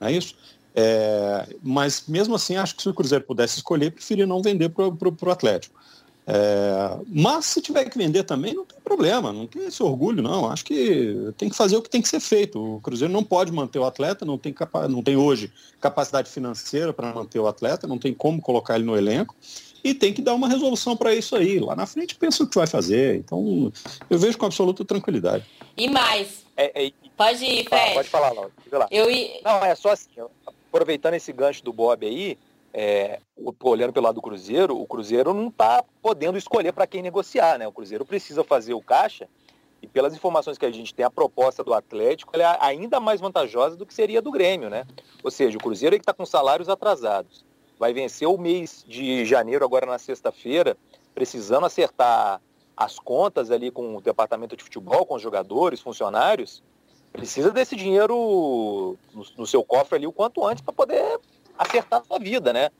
não 0.00 0.08
é 0.08 0.12
isso? 0.12 0.34
É, 0.74 1.56
mas 1.62 2.04
mesmo 2.06 2.34
assim, 2.34 2.56
acho 2.56 2.76
que 2.76 2.82
se 2.82 2.88
o 2.88 2.94
Cruzeiro 2.94 3.24
pudesse 3.24 3.56
escolher, 3.56 3.90
preferia 3.90 4.26
não 4.26 4.40
vender 4.40 4.68
para 4.68 4.86
o 4.86 5.30
Atlético. 5.30 5.78
É, 6.30 6.98
mas 7.08 7.46
se 7.46 7.62
tiver 7.62 7.86
que 7.86 7.96
vender 7.96 8.22
também, 8.22 8.52
não 8.52 8.66
tem 8.66 8.78
problema, 8.84 9.32
não 9.32 9.46
tem 9.46 9.66
esse 9.66 9.82
orgulho, 9.82 10.22
não. 10.22 10.50
Acho 10.50 10.62
que 10.62 11.32
tem 11.38 11.48
que 11.48 11.56
fazer 11.56 11.76
o 11.76 11.82
que 11.82 11.88
tem 11.88 12.02
que 12.02 12.08
ser 12.08 12.20
feito. 12.20 12.76
O 12.76 12.80
Cruzeiro 12.80 13.12
não 13.12 13.24
pode 13.24 13.50
manter 13.50 13.78
o 13.78 13.84
atleta, 13.84 14.26
não 14.26 14.36
tem, 14.36 14.52
capa 14.52 14.86
não 14.86 15.02
tem 15.02 15.16
hoje 15.16 15.50
capacidade 15.80 16.30
financeira 16.30 16.92
para 16.92 17.14
manter 17.14 17.38
o 17.38 17.48
atleta, 17.48 17.86
não 17.86 17.98
tem 17.98 18.12
como 18.12 18.42
colocar 18.42 18.76
ele 18.76 18.84
no 18.84 18.96
elenco 18.96 19.34
e 19.82 19.94
tem 19.94 20.12
que 20.12 20.22
dar 20.22 20.34
uma 20.34 20.48
resolução 20.48 20.96
para 20.96 21.14
isso 21.14 21.36
aí. 21.36 21.58
Lá 21.58 21.74
na 21.74 21.86
frente 21.86 22.14
pensa 22.14 22.42
o 22.42 22.48
que 22.48 22.56
vai 22.56 22.66
fazer. 22.66 23.16
Então, 23.16 23.72
eu 24.08 24.18
vejo 24.18 24.38
com 24.38 24.46
absoluta 24.46 24.84
tranquilidade. 24.84 25.44
E 25.76 25.88
mais. 25.88 26.44
É, 26.56 26.86
é, 26.86 26.92
pode 27.16 27.44
ir, 27.44 27.68
Fred. 27.68 27.94
Pode 27.94 28.08
falar, 28.08 28.32
Laura. 28.32 28.50
Eu... 28.90 29.06
Não, 29.44 29.64
é 29.64 29.74
só 29.74 29.90
assim, 29.90 30.10
aproveitando 30.46 31.14
esse 31.14 31.32
gancho 31.32 31.64
do 31.64 31.72
Bob 31.72 32.04
aí, 32.04 32.36
é, 32.74 33.20
olhando 33.62 33.92
pelo 33.92 34.06
lado 34.06 34.16
do 34.16 34.22
Cruzeiro, 34.22 34.78
o 34.78 34.86
Cruzeiro 34.86 35.32
não 35.32 35.48
está 35.48 35.84
podendo 36.02 36.36
escolher 36.36 36.72
para 36.72 36.86
quem 36.86 37.02
negociar, 37.02 37.58
né? 37.58 37.66
O 37.66 37.72
Cruzeiro 37.72 38.04
precisa 38.04 38.42
fazer 38.44 38.74
o 38.74 38.82
caixa 38.82 39.28
e 39.80 39.86
pelas 39.86 40.14
informações 40.14 40.58
que 40.58 40.66
a 40.66 40.70
gente 40.70 40.92
tem, 40.92 41.04
a 41.04 41.10
proposta 41.10 41.62
do 41.62 41.72
Atlético 41.72 42.36
é 42.36 42.58
ainda 42.60 42.98
mais 42.98 43.20
vantajosa 43.20 43.76
do 43.76 43.86
que 43.86 43.94
seria 43.94 44.20
do 44.20 44.30
Grêmio, 44.30 44.68
né? 44.68 44.84
Ou 45.22 45.30
seja, 45.30 45.56
o 45.56 45.60
Cruzeiro 45.60 45.94
é 45.94 45.98
que 45.98 46.02
está 46.02 46.12
com 46.12 46.26
salários 46.26 46.68
atrasados. 46.68 47.44
Vai 47.78 47.92
vencer 47.92 48.26
o 48.26 48.36
mês 48.36 48.84
de 48.86 49.24
janeiro 49.24 49.64
agora 49.64 49.86
na 49.86 49.98
sexta-feira, 49.98 50.76
precisando 51.14 51.66
acertar 51.66 52.40
as 52.76 52.98
contas 52.98 53.50
ali 53.50 53.70
com 53.70 53.96
o 53.96 54.00
departamento 54.00 54.56
de 54.56 54.64
futebol, 54.64 55.06
com 55.06 55.14
os 55.14 55.22
jogadores, 55.22 55.80
funcionários. 55.80 56.62
Precisa 57.12 57.50
desse 57.50 57.74
dinheiro 57.76 58.96
no, 59.12 59.24
no 59.36 59.46
seu 59.46 59.64
cofre 59.64 59.96
ali 59.96 60.06
o 60.06 60.12
quanto 60.12 60.44
antes 60.46 60.62
para 60.62 60.72
poder 60.72 61.20
acertar 61.56 62.00
a 62.00 62.04
sua 62.04 62.18
vida, 62.18 62.52
né? 62.52 62.70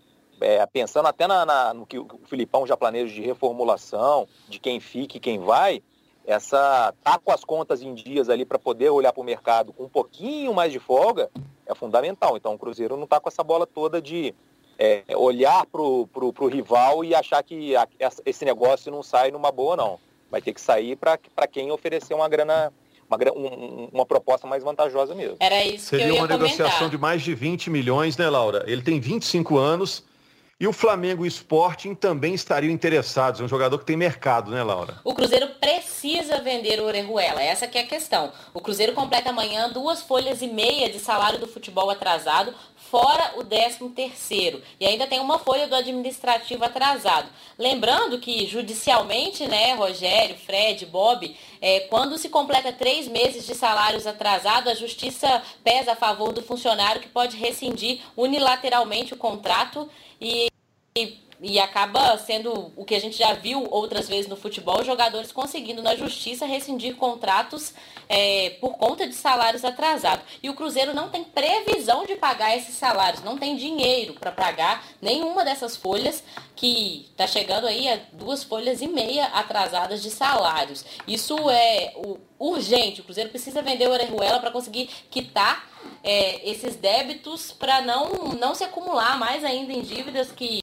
É, 0.40 0.64
pensando 0.66 1.06
até 1.06 1.26
na, 1.26 1.44
na, 1.44 1.74
no 1.74 1.84
que 1.84 1.98
o 1.98 2.06
Filipão 2.26 2.64
já 2.64 2.76
planeja 2.76 3.12
de 3.12 3.20
reformulação, 3.20 4.28
de 4.48 4.60
quem 4.60 4.78
fica 4.78 5.16
e 5.16 5.20
quem 5.20 5.40
vai, 5.40 5.82
essa 6.24 6.94
tá 7.02 7.18
com 7.18 7.32
as 7.32 7.42
contas 7.42 7.82
em 7.82 7.94
dias 7.94 8.28
ali 8.28 8.44
para 8.44 8.58
poder 8.58 8.90
olhar 8.90 9.12
para 9.12 9.22
o 9.22 9.24
mercado 9.24 9.72
com 9.72 9.84
um 9.84 9.88
pouquinho 9.88 10.52
mais 10.52 10.70
de 10.70 10.78
folga 10.78 11.30
é 11.66 11.74
fundamental. 11.74 12.36
Então 12.36 12.54
o 12.54 12.58
Cruzeiro 12.58 12.96
não 12.96 13.04
está 13.04 13.18
com 13.18 13.28
essa 13.28 13.42
bola 13.42 13.66
toda 13.66 14.00
de 14.00 14.34
é, 14.78 15.02
olhar 15.16 15.66
para 15.66 15.82
o 15.82 16.46
rival 16.46 17.04
e 17.04 17.14
achar 17.14 17.42
que 17.42 17.74
a, 17.74 17.86
esse 18.24 18.44
negócio 18.44 18.92
não 18.92 19.02
sai 19.02 19.30
numa 19.30 19.50
boa, 19.50 19.76
não. 19.76 19.98
Vai 20.30 20.40
ter 20.40 20.52
que 20.52 20.60
sair 20.60 20.96
para 20.96 21.18
quem 21.50 21.70
oferecer 21.72 22.14
uma 22.14 22.28
grana 22.28 22.72
uma, 23.08 23.18
um, 23.32 23.88
uma 23.92 24.06
proposta 24.06 24.46
mais 24.46 24.62
vantajosa 24.62 25.14
mesmo. 25.14 25.36
Era 25.40 25.64
isso 25.64 25.86
Seria 25.86 26.04
que 26.04 26.10
eu 26.10 26.14
ia 26.14 26.20
uma 26.20 26.28
comentar. 26.28 26.50
negociação 26.50 26.88
de 26.88 26.98
mais 26.98 27.22
de 27.22 27.34
20 27.34 27.70
milhões, 27.70 28.16
né, 28.16 28.28
Laura? 28.28 28.64
Ele 28.66 28.82
tem 28.82 29.00
25 29.00 29.56
anos 29.56 30.04
e 30.60 30.66
o 30.66 30.72
Flamengo 30.72 31.24
e 31.24 31.28
o 31.28 31.30
Sporting 31.30 31.94
também 31.94 32.34
estariam 32.34 32.70
interessados. 32.72 33.40
É 33.40 33.44
um 33.44 33.48
jogador 33.48 33.78
que 33.78 33.84
tem 33.84 33.96
mercado, 33.96 34.50
né, 34.50 34.62
Laura? 34.62 35.00
O 35.04 35.14
Cruzeiro 35.14 35.48
precisa 36.08 36.40
vender 36.40 36.80
o 36.80 36.84
Orejuela. 36.84 37.42
Essa 37.42 37.66
que 37.66 37.76
é 37.76 37.82
a 37.82 37.86
questão. 37.86 38.32
O 38.54 38.60
Cruzeiro 38.60 38.94
completa 38.94 39.28
amanhã 39.28 39.68
duas 39.68 40.00
folhas 40.00 40.40
e 40.40 40.46
meia 40.46 40.88
de 40.88 40.98
salário 40.98 41.38
do 41.38 41.46
futebol 41.46 41.90
atrasado, 41.90 42.54
fora 42.76 43.34
o 43.36 43.44
13 43.44 43.90
terceiro. 43.90 44.62
E 44.80 44.86
ainda 44.86 45.06
tem 45.06 45.20
uma 45.20 45.38
folha 45.38 45.66
do 45.66 45.74
administrativo 45.74 46.64
atrasado. 46.64 47.28
Lembrando 47.58 48.18
que 48.18 48.46
judicialmente, 48.46 49.46
né, 49.46 49.74
Rogério, 49.74 50.36
Fred, 50.38 50.86
Bob, 50.86 51.36
é, 51.60 51.80
quando 51.80 52.16
se 52.16 52.30
completa 52.30 52.72
três 52.72 53.06
meses 53.06 53.46
de 53.46 53.54
salários 53.54 54.06
atrasados, 54.06 54.72
a 54.72 54.74
justiça 54.74 55.42
pesa 55.62 55.92
a 55.92 55.96
favor 55.96 56.32
do 56.32 56.42
funcionário 56.42 57.02
que 57.02 57.08
pode 57.08 57.36
rescindir 57.36 58.00
unilateralmente 58.16 59.12
o 59.12 59.16
contrato 59.16 59.90
e, 60.18 60.48
e 60.96 61.27
e 61.40 61.58
acaba 61.58 62.16
sendo 62.18 62.72
o 62.76 62.84
que 62.84 62.94
a 62.94 63.00
gente 63.00 63.16
já 63.16 63.32
viu 63.32 63.66
outras 63.70 64.08
vezes 64.08 64.28
no 64.28 64.36
futebol, 64.36 64.84
jogadores 64.84 65.30
conseguindo 65.30 65.82
na 65.82 65.94
justiça 65.94 66.46
rescindir 66.46 66.96
contratos 66.96 67.72
é, 68.08 68.50
por 68.60 68.76
conta 68.76 69.06
de 69.06 69.14
salários 69.14 69.64
atrasados. 69.64 70.24
E 70.42 70.50
o 70.50 70.54
Cruzeiro 70.54 70.94
não 70.94 71.10
tem 71.10 71.22
previsão 71.22 72.04
de 72.06 72.16
pagar 72.16 72.56
esses 72.56 72.74
salários, 72.74 73.22
não 73.22 73.38
tem 73.38 73.56
dinheiro 73.56 74.14
para 74.14 74.32
pagar 74.32 74.84
nenhuma 75.00 75.44
dessas 75.44 75.76
folhas 75.76 76.24
que 76.56 77.06
está 77.10 77.26
chegando 77.26 77.66
aí 77.66 77.88
a 77.88 78.00
duas 78.12 78.42
folhas 78.42 78.82
e 78.82 78.88
meia 78.88 79.26
atrasadas 79.26 80.02
de 80.02 80.10
salários. 80.10 80.84
Isso 81.06 81.36
é 81.50 81.92
o, 81.96 82.18
urgente. 82.38 83.00
O 83.00 83.04
Cruzeiro 83.04 83.30
precisa 83.30 83.62
vender 83.62 83.88
o 83.88 83.92
Orejuela 83.92 84.38
para 84.38 84.50
conseguir 84.50 84.88
quitar 85.10 85.68
é, 86.02 86.48
esses 86.48 86.76
débitos 86.76 87.52
para 87.52 87.80
não, 87.80 88.32
não 88.38 88.54
se 88.54 88.64
acumular 88.64 89.18
mais 89.18 89.44
ainda 89.44 89.72
em 89.72 89.82
dívidas 89.82 90.30
que 90.30 90.62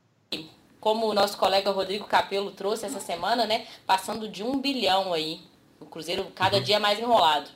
como 0.86 1.08
o 1.08 1.16
nosso 1.16 1.36
colega 1.36 1.72
Rodrigo 1.72 2.06
Capello 2.06 2.52
trouxe 2.52 2.86
essa 2.86 3.00
semana, 3.00 3.48
né? 3.48 3.66
Passando 3.88 4.30
de 4.30 4.44
um 4.44 4.62
bilhão 4.62 5.14
aí. 5.14 5.42
O 5.80 5.86
Cruzeiro 5.88 6.28
cada 6.36 6.58
uhum. 6.58 6.64
dia 6.64 6.80
mais 6.80 7.00
enrolado. 7.00 7.50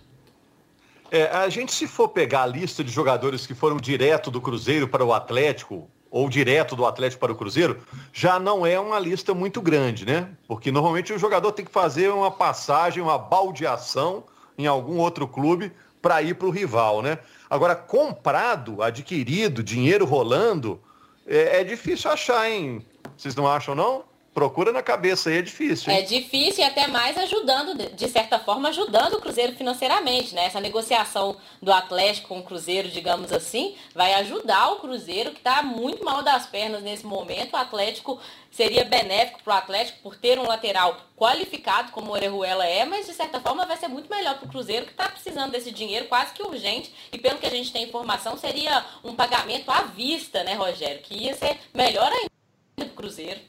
É, 1.12 1.28
a 1.28 1.48
gente, 1.48 1.72
se 1.72 1.86
for 1.86 2.10
pegar 2.10 2.42
a 2.42 2.48
lista 2.48 2.84
de 2.84 2.92
jogadores 2.92 3.46
que 3.46 3.54
foram 3.54 3.78
direto 3.78 4.32
do 4.32 4.42
Cruzeiro 4.42 4.88
para 4.88 5.06
o 5.06 5.14
Atlético, 5.14 5.88
ou 6.10 6.28
direto 6.28 6.76
do 6.76 6.88
Atlético 6.88 7.20
para 7.20 7.32
o 7.32 7.36
Cruzeiro, 7.36 7.80
já 8.12 8.40
não 8.40 8.66
é 8.66 8.80
uma 8.80 8.98
lista 8.98 9.32
muito 9.32 9.62
grande, 9.62 10.08
né? 10.08 10.32
Porque 10.48 10.72
normalmente 10.72 11.14
o 11.14 11.20
jogador 11.20 11.52
tem 11.52 11.64
que 11.64 11.72
fazer 11.72 12.10
uma 12.10 12.32
passagem, 12.32 13.04
uma 13.04 13.20
baldeação 13.20 14.24
em 14.58 14.66
algum 14.66 14.98
outro 14.98 15.28
clube 15.28 15.72
para 16.02 16.20
ir 16.24 16.34
para 16.34 16.48
o 16.48 16.52
rival, 16.52 17.04
né? 17.04 17.20
Agora, 17.48 17.76
comprado, 17.76 18.82
adquirido, 18.82 19.62
dinheiro 19.62 20.04
rolando, 20.04 20.82
é, 21.28 21.62
é 21.62 21.64
difícil 21.64 22.10
achar, 22.10 22.50
hein? 22.50 22.84
Vocês 23.20 23.36
não 23.36 23.46
acham, 23.46 23.76
não? 23.76 24.06
Procura 24.34 24.72
na 24.72 24.82
cabeça 24.82 25.30
aí, 25.30 25.40
é 25.40 25.42
difícil. 25.42 25.92
Hein? 25.92 26.00
É 26.00 26.02
difícil 26.04 26.64
e 26.64 26.66
até 26.66 26.88
mais 26.88 27.18
ajudando, 27.18 27.76
de 27.76 28.08
certa 28.08 28.40
forma, 28.40 28.70
ajudando 28.70 29.16
o 29.16 29.20
Cruzeiro 29.20 29.54
financeiramente, 29.58 30.34
né? 30.34 30.46
Essa 30.46 30.62
negociação 30.62 31.36
do 31.62 31.74
Atlético 31.74 32.30
com 32.30 32.40
o 32.40 32.44
Cruzeiro, 32.44 32.88
digamos 32.88 33.34
assim, 33.34 33.76
vai 33.94 34.14
ajudar 34.14 34.72
o 34.72 34.78
Cruzeiro, 34.78 35.32
que 35.32 35.40
está 35.40 35.62
muito 35.62 36.06
mal 36.06 36.24
das 36.24 36.46
pernas 36.46 36.82
nesse 36.82 37.06
momento. 37.06 37.56
O 37.56 37.58
Atlético 37.58 38.22
seria 38.50 38.86
benéfico 38.86 39.44
para 39.44 39.56
o 39.56 39.58
Atlético 39.58 40.00
por 40.02 40.16
ter 40.16 40.40
um 40.40 40.48
lateral 40.48 40.96
qualificado, 41.18 41.92
como 41.92 42.12
o 42.12 42.14
Orejuela 42.14 42.66
é, 42.66 42.86
mas 42.86 43.06
de 43.06 43.14
certa 43.14 43.42
forma 43.42 43.66
vai 43.66 43.76
ser 43.76 43.90
muito 43.90 44.10
melhor 44.10 44.38
para 44.38 44.46
o 44.46 44.50
Cruzeiro, 44.50 44.86
que 44.86 44.92
está 44.92 45.10
precisando 45.10 45.52
desse 45.52 45.72
dinheiro 45.72 46.06
quase 46.06 46.32
que 46.32 46.42
urgente. 46.42 46.94
E 47.12 47.18
pelo 47.18 47.38
que 47.38 47.46
a 47.46 47.52
gente 47.52 47.74
tem 47.74 47.84
informação, 47.84 48.38
seria 48.38 48.86
um 49.04 49.14
pagamento 49.14 49.70
à 49.70 49.82
vista, 49.82 50.42
né, 50.46 50.54
Rogério? 50.54 51.02
Que 51.02 51.26
ia 51.26 51.36
ser 51.36 51.60
melhor 51.74 52.10
ainda 52.10 52.39
do 52.86 52.94
Cruzeiro. 52.94 53.40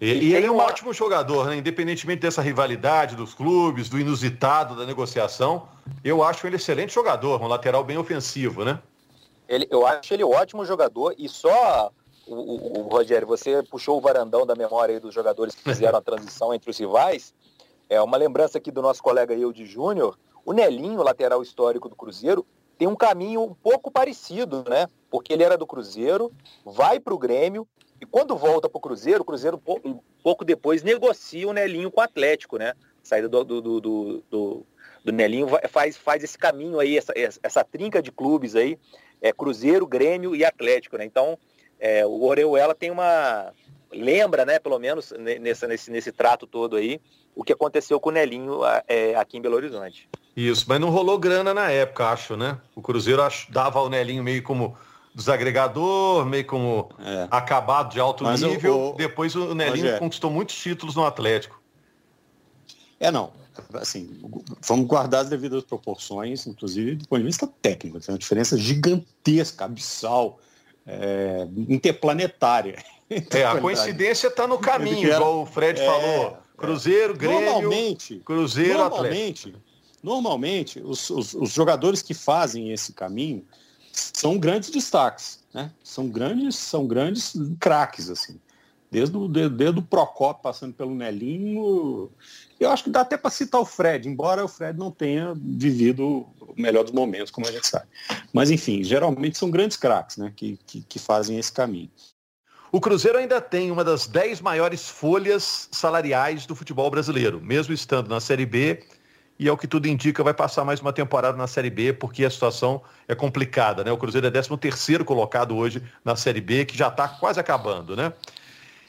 E, 0.00 0.06
e, 0.06 0.34
ele 0.34 0.46
é 0.46 0.50
um 0.50 0.58
ótimo 0.58 0.92
jogador, 0.92 1.48
né? 1.48 1.56
independentemente 1.56 2.20
dessa 2.20 2.40
rivalidade 2.40 3.16
dos 3.16 3.34
clubes, 3.34 3.88
do 3.88 3.98
inusitado 3.98 4.76
da 4.76 4.86
negociação. 4.86 5.68
Eu 6.04 6.22
acho 6.22 6.46
ele 6.46 6.56
excelente 6.56 6.94
jogador, 6.94 7.42
um 7.42 7.48
lateral 7.48 7.82
bem 7.82 7.98
ofensivo, 7.98 8.64
né? 8.64 8.80
Ele, 9.48 9.66
eu 9.70 9.84
acho 9.86 10.14
ele 10.14 10.22
ótimo 10.22 10.64
jogador 10.64 11.14
e 11.18 11.28
só, 11.28 11.90
o, 12.26 12.34
o, 12.34 12.78
o 12.80 12.88
Rogério, 12.88 13.26
você 13.26 13.62
puxou 13.64 13.98
o 13.98 14.00
varandão 14.00 14.46
da 14.46 14.54
memória 14.54 14.94
aí 14.94 15.00
dos 15.00 15.12
jogadores 15.12 15.54
que 15.54 15.62
fizeram 15.62 15.98
a 15.98 16.02
transição 16.02 16.54
entre 16.54 16.70
os 16.70 16.78
rivais. 16.78 17.34
É 17.88 18.00
uma 18.00 18.16
lembrança 18.16 18.58
aqui 18.58 18.70
do 18.70 18.82
nosso 18.82 19.02
colega 19.02 19.34
de 19.52 19.66
Júnior. 19.66 20.16
O 20.44 20.52
Nelinho, 20.52 21.02
lateral 21.02 21.42
histórico 21.42 21.88
do 21.88 21.96
Cruzeiro, 21.96 22.46
tem 22.76 22.86
um 22.86 22.94
caminho 22.94 23.42
um 23.42 23.54
pouco 23.54 23.90
parecido, 23.90 24.64
né? 24.68 24.86
Porque 25.10 25.32
ele 25.32 25.42
era 25.42 25.56
do 25.56 25.66
Cruzeiro, 25.66 26.32
vai 26.64 27.00
para 27.00 27.14
o 27.14 27.18
Grêmio, 27.18 27.66
e 28.00 28.06
quando 28.06 28.36
volta 28.36 28.68
para 28.68 28.78
o 28.78 28.80
Cruzeiro, 28.80 29.22
o 29.22 29.24
Cruzeiro 29.24 29.60
um 29.84 29.98
pouco 30.22 30.44
depois 30.44 30.82
negocia 30.82 31.48
o 31.48 31.52
Nelinho 31.52 31.90
com 31.90 32.00
o 32.00 32.04
Atlético, 32.04 32.58
né? 32.58 32.74
saída 33.08 33.28
do, 33.28 33.42
do, 33.44 33.60
do, 33.60 34.24
do, 34.30 34.66
do 35.04 35.12
Nelinho 35.12 35.48
faz, 35.68 35.96
faz 35.96 36.22
esse 36.22 36.36
caminho 36.36 36.78
aí, 36.78 36.98
essa, 36.98 37.12
essa 37.42 37.64
trinca 37.64 38.02
de 38.02 38.12
clubes 38.12 38.54
aí, 38.54 38.78
é 39.20 39.32
Cruzeiro, 39.32 39.86
Grêmio 39.86 40.36
e 40.36 40.44
Atlético, 40.44 40.98
né? 40.98 41.04
Então, 41.04 41.38
é, 41.80 42.06
o 42.06 42.22
Oreuela 42.24 42.74
tem 42.74 42.90
uma... 42.90 43.52
Lembra, 43.90 44.44
né, 44.44 44.58
pelo 44.58 44.78
menos 44.78 45.14
nessa, 45.40 45.66
nesse, 45.66 45.90
nesse 45.90 46.12
trato 46.12 46.46
todo 46.46 46.76
aí, 46.76 47.00
o 47.34 47.42
que 47.42 47.54
aconteceu 47.54 47.98
com 47.98 48.10
o 48.10 48.12
Nelinho 48.12 48.60
é, 48.86 49.14
aqui 49.14 49.38
em 49.38 49.40
Belo 49.40 49.56
Horizonte. 49.56 50.06
Isso, 50.36 50.66
mas 50.68 50.78
não 50.78 50.90
rolou 50.90 51.18
grana 51.18 51.54
na 51.54 51.70
época, 51.70 52.10
acho, 52.10 52.36
né? 52.36 52.60
O 52.76 52.82
Cruzeiro 52.82 53.22
dava 53.48 53.80
o 53.80 53.88
Nelinho 53.88 54.22
meio 54.22 54.42
como 54.42 54.76
desagregador, 55.18 56.24
meio 56.24 56.46
como 56.46 56.88
é. 57.00 57.26
acabado 57.30 57.92
de 57.92 58.00
alto 58.00 58.24
mas 58.24 58.40
nível. 58.40 58.90
O, 58.90 58.92
Depois 58.94 59.34
o 59.34 59.54
Nelinho 59.54 59.76
Rogério. 59.76 59.98
conquistou 59.98 60.30
muitos 60.30 60.54
títulos 60.56 60.94
no 60.94 61.04
Atlético. 61.04 61.60
É, 63.00 63.10
não. 63.10 63.32
Assim, 63.74 64.08
vamos 64.66 64.86
guardar 64.86 65.22
as 65.22 65.28
devidas 65.28 65.64
proporções, 65.64 66.46
inclusive 66.46 66.94
do 66.94 67.08
ponto 67.08 67.18
de 67.18 67.26
vista 67.26 67.48
técnico. 67.60 67.98
Tem 67.98 68.12
uma 68.12 68.18
diferença 68.18 68.56
gigantesca, 68.56 69.64
abissal, 69.64 70.38
é, 70.86 71.46
interplanetária. 71.68 72.82
É, 73.30 73.42
a 73.42 73.58
coincidência 73.58 74.28
está 74.28 74.46
no 74.46 74.58
caminho, 74.58 75.10
igual 75.10 75.40
o 75.40 75.46
Fred 75.46 75.80
é, 75.80 75.86
falou. 75.86 76.36
Cruzeiro, 76.58 77.16
Grêmio, 77.16 77.40
normalmente, 77.40 78.20
Cruzeiro, 78.22 78.80
normalmente, 78.80 79.48
Atlético. 79.48 79.58
Normalmente, 80.02 80.80
os, 80.84 81.08
os, 81.08 81.32
os, 81.32 81.50
jogadores 81.50 82.02
que 82.02 82.12
fazem 82.12 82.70
esse 82.70 82.92
caminho 82.92 83.46
são 84.14 84.38
grandes 84.38 84.70
destaques, 84.70 85.40
né? 85.52 85.70
São 85.82 86.08
grandes, 86.08 86.56
são 86.56 86.86
grandes 86.86 87.34
craques, 87.58 88.10
assim. 88.10 88.40
Desde 88.90 89.16
o, 89.16 89.28
desde 89.28 89.78
o 89.78 89.82
Procopio 89.82 90.42
passando 90.42 90.72
pelo 90.72 90.94
Nelinho. 90.94 92.10
Eu 92.58 92.70
acho 92.70 92.84
que 92.84 92.90
dá 92.90 93.02
até 93.02 93.18
para 93.18 93.30
citar 93.30 93.60
o 93.60 93.66
Fred, 93.66 94.08
embora 94.08 94.44
o 94.44 94.48
Fred 94.48 94.78
não 94.78 94.90
tenha 94.90 95.34
vivido 95.36 96.26
o 96.40 96.54
melhor 96.56 96.84
dos 96.84 96.92
momentos, 96.92 97.30
como 97.30 97.46
a 97.46 97.52
gente 97.52 97.66
sabe. 97.66 97.86
Mas, 98.32 98.50
enfim, 98.50 98.82
geralmente 98.82 99.36
são 99.36 99.50
grandes 99.50 99.76
craques 99.76 100.16
né, 100.16 100.32
que, 100.34 100.58
que, 100.66 100.80
que 100.80 100.98
fazem 100.98 101.38
esse 101.38 101.52
caminho. 101.52 101.90
O 102.72 102.80
Cruzeiro 102.80 103.18
ainda 103.18 103.40
tem 103.40 103.70
uma 103.70 103.82
das 103.82 104.06
dez 104.06 104.40
maiores 104.40 104.88
folhas 104.88 105.68
salariais 105.72 106.46
do 106.46 106.54
futebol 106.54 106.90
brasileiro, 106.90 107.40
mesmo 107.40 107.72
estando 107.72 108.08
na 108.08 108.20
Série 108.20 108.44
B 108.44 108.84
e, 109.38 109.48
ao 109.48 109.56
que 109.56 109.66
tudo 109.66 109.86
indica, 109.86 110.22
vai 110.24 110.34
passar 110.34 110.64
mais 110.64 110.80
uma 110.80 110.92
temporada 110.92 111.36
na 111.36 111.46
Série 111.46 111.70
B, 111.70 111.92
porque 111.92 112.24
a 112.24 112.30
situação 112.30 112.82
é 113.06 113.14
complicada, 113.14 113.84
né? 113.84 113.92
O 113.92 113.96
Cruzeiro 113.96 114.26
é 114.26 114.30
13 114.30 114.56
terceiro 114.56 115.04
colocado 115.04 115.56
hoje 115.56 115.82
na 116.04 116.16
Série 116.16 116.40
B, 116.40 116.64
que 116.64 116.76
já 116.76 116.88
está 116.88 117.08
quase 117.08 117.38
acabando, 117.38 117.96
né? 117.96 118.12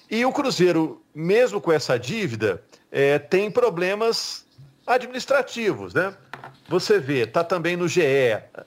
E 0.10 0.26
o 0.26 0.32
Cruzeiro, 0.32 1.02
mesmo 1.14 1.62
com 1.62 1.72
essa 1.72 2.00
dívida, 2.00 2.64
é, 2.92 3.20
tem 3.20 3.52
problemas 3.52 4.46
administrativos, 4.88 5.94
né? 5.94 6.16
Você 6.68 7.00
vê, 7.00 7.28
tá 7.28 7.44
também 7.44 7.78
no 7.78 7.88
GE, 7.88 8.02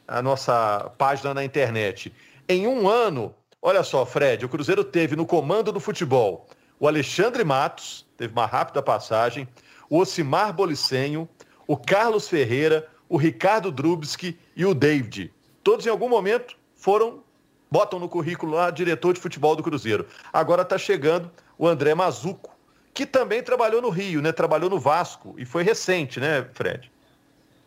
a 0.07 0.23
nossa 0.23 0.93
página 0.97 1.35
na 1.35 1.45
internet. 1.45 2.13
Em 2.49 2.67
um 2.67 2.89
ano, 2.89 3.35
olha 3.61 3.83
só, 3.83 4.07
Fred, 4.07 4.45
o 4.45 4.49
Cruzeiro 4.49 4.85
teve 4.85 5.17
no 5.17 5.27
comando 5.27 5.73
do 5.73 5.81
futebol 5.81 6.49
o 6.83 6.89
Alexandre 6.89 7.45
Matos, 7.45 8.05
teve 8.17 8.33
uma 8.33 8.45
rápida 8.45 8.83
passagem, 8.83 9.47
o 9.89 9.99
Ocimar 9.99 10.53
Bolicenho, 10.53 11.29
o 11.67 11.77
Carlos 11.77 12.29
Ferreira, 12.29 12.89
o 13.09 13.17
Ricardo 13.17 13.71
Drubski 13.71 14.39
e 14.57 14.65
o 14.65 14.75
David. 14.75 15.33
Todos 15.63 15.87
em 15.87 15.91
algum 15.91 16.09
momento 16.09 16.57
foram, 16.75 17.23
botam 17.71 17.99
no 17.99 18.09
currículo 18.09 18.53
lá, 18.53 18.71
diretor 18.71 19.15
de 19.15 19.21
futebol 19.21 19.55
do 19.55 19.63
Cruzeiro. 19.63 20.07
Agora 20.33 20.63
está 20.63 20.79
chegando 20.79 21.31
o 21.59 21.69
André 21.69 21.95
Mazuco, 21.95 22.51
que 22.95 23.07
também 23.07 23.43
trabalhou 23.43 23.81
no 23.81 23.91
Rio, 23.91 24.21
né? 24.21 24.33
Trabalhou 24.33 24.69
no 24.69 24.79
Vasco 24.79 25.35
e 25.39 25.45
foi 25.45 25.63
recente, 25.63 26.21
né, 26.21 26.47
Fred? 26.53 26.91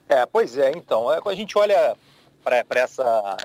É, 0.08 0.26
pois 0.26 0.58
é, 0.58 0.72
então. 0.76 1.12
É, 1.12 1.20
a 1.24 1.34
gente 1.34 1.58
olha 1.58 1.96
para 2.44 2.80
essa, 2.80 3.38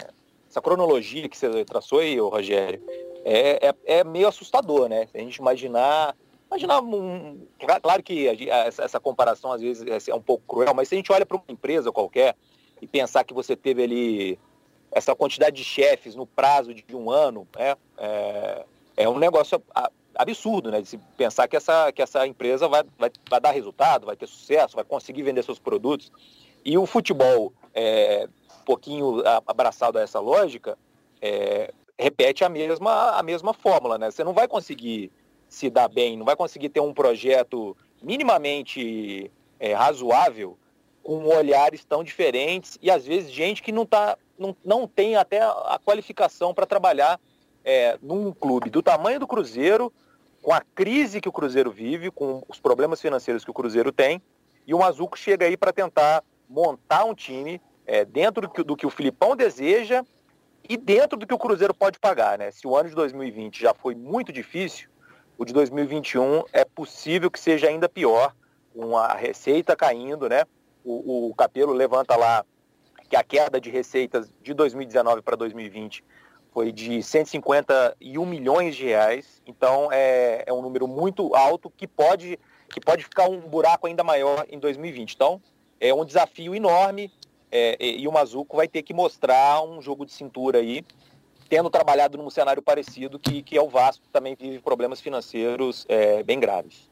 essa 0.48 0.60
cronologia 0.60 1.28
que 1.28 1.36
você 1.36 1.64
traçou 1.64 2.00
aí, 2.00 2.18
Rogério, 2.18 2.82
é, 3.24 3.68
é, 3.68 3.74
é 4.00 4.04
meio 4.04 4.28
assustador, 4.28 4.88
né? 4.88 5.06
Se 5.06 5.16
a 5.16 5.20
gente 5.20 5.36
imaginar 5.36 6.14
Imaginar 6.50 6.80
um. 6.82 7.46
Claro 7.80 8.02
que 8.02 8.26
essa, 8.26 8.98
comparação 8.98 9.52
às 9.52 9.60
vezes 9.60 10.08
é 10.08 10.14
um 10.14 10.20
pouco 10.20 10.42
cruel, 10.48 10.74
mas 10.74 10.88
se 10.88 10.96
a 10.96 10.98
gente 10.98 11.12
olha 11.12 11.24
para 11.24 11.36
uma 11.36 11.44
empresa 11.48 11.92
qualquer 11.92 12.34
e 12.82 12.88
pensar 12.88 13.22
que 13.22 13.32
você 13.32 13.54
teve 13.54 13.84
ali 13.84 14.38
essa 14.90 15.14
quantidade 15.14 15.54
de 15.54 15.62
chefes 15.62 16.16
no 16.16 16.26
prazo 16.26 16.74
de 16.74 16.96
um 16.96 17.08
ano, 17.08 17.46
né, 17.56 17.76
é, 17.96 18.64
é 18.96 19.08
um 19.08 19.16
negócio 19.16 19.62
absurdo, 20.16 20.72
né? 20.72 20.80
De 20.80 20.88
se 20.88 20.98
pensar 21.16 21.46
que 21.46 21.56
essa, 21.56 21.92
que 21.92 22.02
essa 22.02 22.26
empresa 22.26 22.66
vai, 22.66 22.82
vai, 22.98 23.10
vai 23.28 23.40
dar 23.40 23.52
resultado, 23.52 24.06
vai 24.06 24.16
ter 24.16 24.26
sucesso, 24.26 24.74
vai 24.74 24.84
conseguir 24.84 25.22
vender 25.22 25.44
seus 25.44 25.60
produtos. 25.60 26.10
E 26.64 26.76
o 26.76 26.84
futebol, 26.84 27.52
é, 27.72 28.28
um 28.60 28.64
pouquinho 28.64 29.22
abraçado 29.46 29.98
a 29.98 30.02
essa 30.02 30.18
lógica, 30.18 30.76
é, 31.22 31.72
repete 31.96 32.42
a 32.42 32.48
mesma, 32.48 33.12
a 33.12 33.22
mesma 33.22 33.54
fórmula, 33.54 33.96
né? 33.98 34.10
Você 34.10 34.24
não 34.24 34.32
vai 34.32 34.48
conseguir 34.48 35.12
se 35.50 35.68
dar 35.68 35.88
bem, 35.88 36.16
não 36.16 36.24
vai 36.24 36.36
conseguir 36.36 36.68
ter 36.68 36.80
um 36.80 36.94
projeto 36.94 37.76
minimamente 38.00 39.30
é, 39.58 39.74
razoável 39.74 40.56
com 41.02 41.26
olhares 41.26 41.84
tão 41.84 42.04
diferentes 42.04 42.78
e 42.80 42.90
às 42.90 43.04
vezes 43.04 43.32
gente 43.32 43.62
que 43.62 43.72
não, 43.72 43.84
tá, 43.84 44.16
não, 44.38 44.56
não 44.64 44.86
tem 44.86 45.16
até 45.16 45.42
a 45.42 45.78
qualificação 45.84 46.54
para 46.54 46.66
trabalhar 46.66 47.20
é, 47.64 47.98
num 48.00 48.32
clube 48.32 48.70
do 48.70 48.80
tamanho 48.80 49.18
do 49.18 49.26
Cruzeiro, 49.26 49.92
com 50.40 50.52
a 50.52 50.60
crise 50.60 51.20
que 51.20 51.28
o 51.28 51.32
Cruzeiro 51.32 51.70
vive, 51.70 52.10
com 52.10 52.42
os 52.48 52.60
problemas 52.60 53.00
financeiros 53.00 53.44
que 53.44 53.50
o 53.50 53.54
Cruzeiro 53.54 53.90
tem, 53.90 54.22
e 54.66 54.72
o 54.72 54.78
Mazuco 54.78 55.18
chega 55.18 55.46
aí 55.46 55.56
para 55.56 55.72
tentar 55.72 56.22
montar 56.48 57.04
um 57.04 57.14
time 57.14 57.60
é, 57.84 58.04
dentro 58.04 58.42
do 58.42 58.48
que, 58.48 58.62
do 58.62 58.76
que 58.76 58.86
o 58.86 58.90
Filipão 58.90 59.34
deseja 59.34 60.04
e 60.68 60.76
dentro 60.76 61.18
do 61.18 61.26
que 61.26 61.34
o 61.34 61.38
Cruzeiro 61.38 61.74
pode 61.74 61.98
pagar. 61.98 62.38
Né? 62.38 62.52
Se 62.52 62.66
o 62.66 62.76
ano 62.76 62.88
de 62.88 62.94
2020 62.94 63.60
já 63.60 63.74
foi 63.74 63.96
muito 63.96 64.32
difícil, 64.32 64.88
o 65.40 65.44
de 65.46 65.54
2021 65.54 66.42
é 66.52 66.66
possível 66.66 67.30
que 67.30 67.40
seja 67.40 67.66
ainda 67.66 67.88
pior, 67.88 68.36
com 68.74 68.94
a 68.94 69.14
receita 69.14 69.74
caindo, 69.74 70.28
né? 70.28 70.44
O, 70.84 71.30
o 71.30 71.34
Capelo 71.34 71.72
levanta 71.72 72.14
lá 72.14 72.44
que 73.08 73.16
a 73.16 73.24
queda 73.24 73.58
de 73.58 73.70
receitas 73.70 74.30
de 74.42 74.52
2019 74.52 75.22
para 75.22 75.36
2020 75.36 76.04
foi 76.52 76.70
de 76.70 77.02
151 77.02 78.26
milhões 78.26 78.76
de 78.76 78.84
reais. 78.84 79.40
Então 79.46 79.88
é, 79.90 80.44
é 80.46 80.52
um 80.52 80.60
número 80.60 80.86
muito 80.86 81.34
alto 81.34 81.70
que 81.74 81.88
pode, 81.88 82.38
que 82.68 82.78
pode 82.78 83.04
ficar 83.04 83.26
um 83.26 83.40
buraco 83.40 83.86
ainda 83.86 84.04
maior 84.04 84.44
em 84.50 84.58
2020. 84.58 85.14
Então 85.14 85.40
é 85.80 85.94
um 85.94 86.04
desafio 86.04 86.54
enorme 86.54 87.10
é, 87.50 87.78
e 87.80 88.06
o 88.06 88.12
Mazuco 88.12 88.58
vai 88.58 88.68
ter 88.68 88.82
que 88.82 88.92
mostrar 88.92 89.62
um 89.62 89.80
jogo 89.80 90.04
de 90.04 90.12
cintura 90.12 90.58
aí 90.58 90.84
tendo 91.50 91.68
trabalhado 91.68 92.16
num 92.16 92.30
cenário 92.30 92.62
parecido, 92.62 93.18
que, 93.18 93.42
que 93.42 93.58
é 93.58 93.60
o 93.60 93.68
Vasco, 93.68 94.04
que 94.04 94.08
também 94.10 94.36
vive 94.40 94.60
problemas 94.60 95.00
financeiros 95.00 95.84
é, 95.88 96.22
bem 96.22 96.38
graves. 96.38 96.88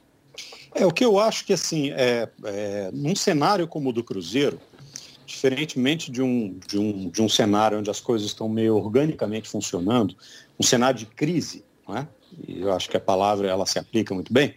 É, 0.74 0.84
o 0.84 0.90
que 0.90 1.04
eu 1.04 1.18
acho 1.18 1.46
que, 1.46 1.52
assim, 1.52 1.92
é, 1.92 2.28
é, 2.44 2.90
num 2.92 3.14
cenário 3.14 3.68
como 3.68 3.90
o 3.90 3.92
do 3.92 4.02
Cruzeiro, 4.02 4.60
diferentemente 5.24 6.10
de 6.10 6.20
um, 6.20 6.58
de, 6.66 6.76
um, 6.76 7.08
de 7.08 7.22
um 7.22 7.28
cenário 7.28 7.78
onde 7.78 7.88
as 7.88 8.00
coisas 8.00 8.26
estão 8.26 8.48
meio 8.48 8.76
organicamente 8.76 9.48
funcionando, 9.48 10.16
um 10.58 10.62
cenário 10.62 10.98
de 10.98 11.06
crise, 11.06 11.64
não 11.86 11.96
é? 11.96 12.08
e 12.46 12.60
eu 12.60 12.72
acho 12.72 12.88
que 12.88 12.96
a 12.96 13.00
palavra 13.00 13.48
ela 13.48 13.64
se 13.64 13.78
aplica 13.78 14.12
muito 14.12 14.32
bem, 14.32 14.54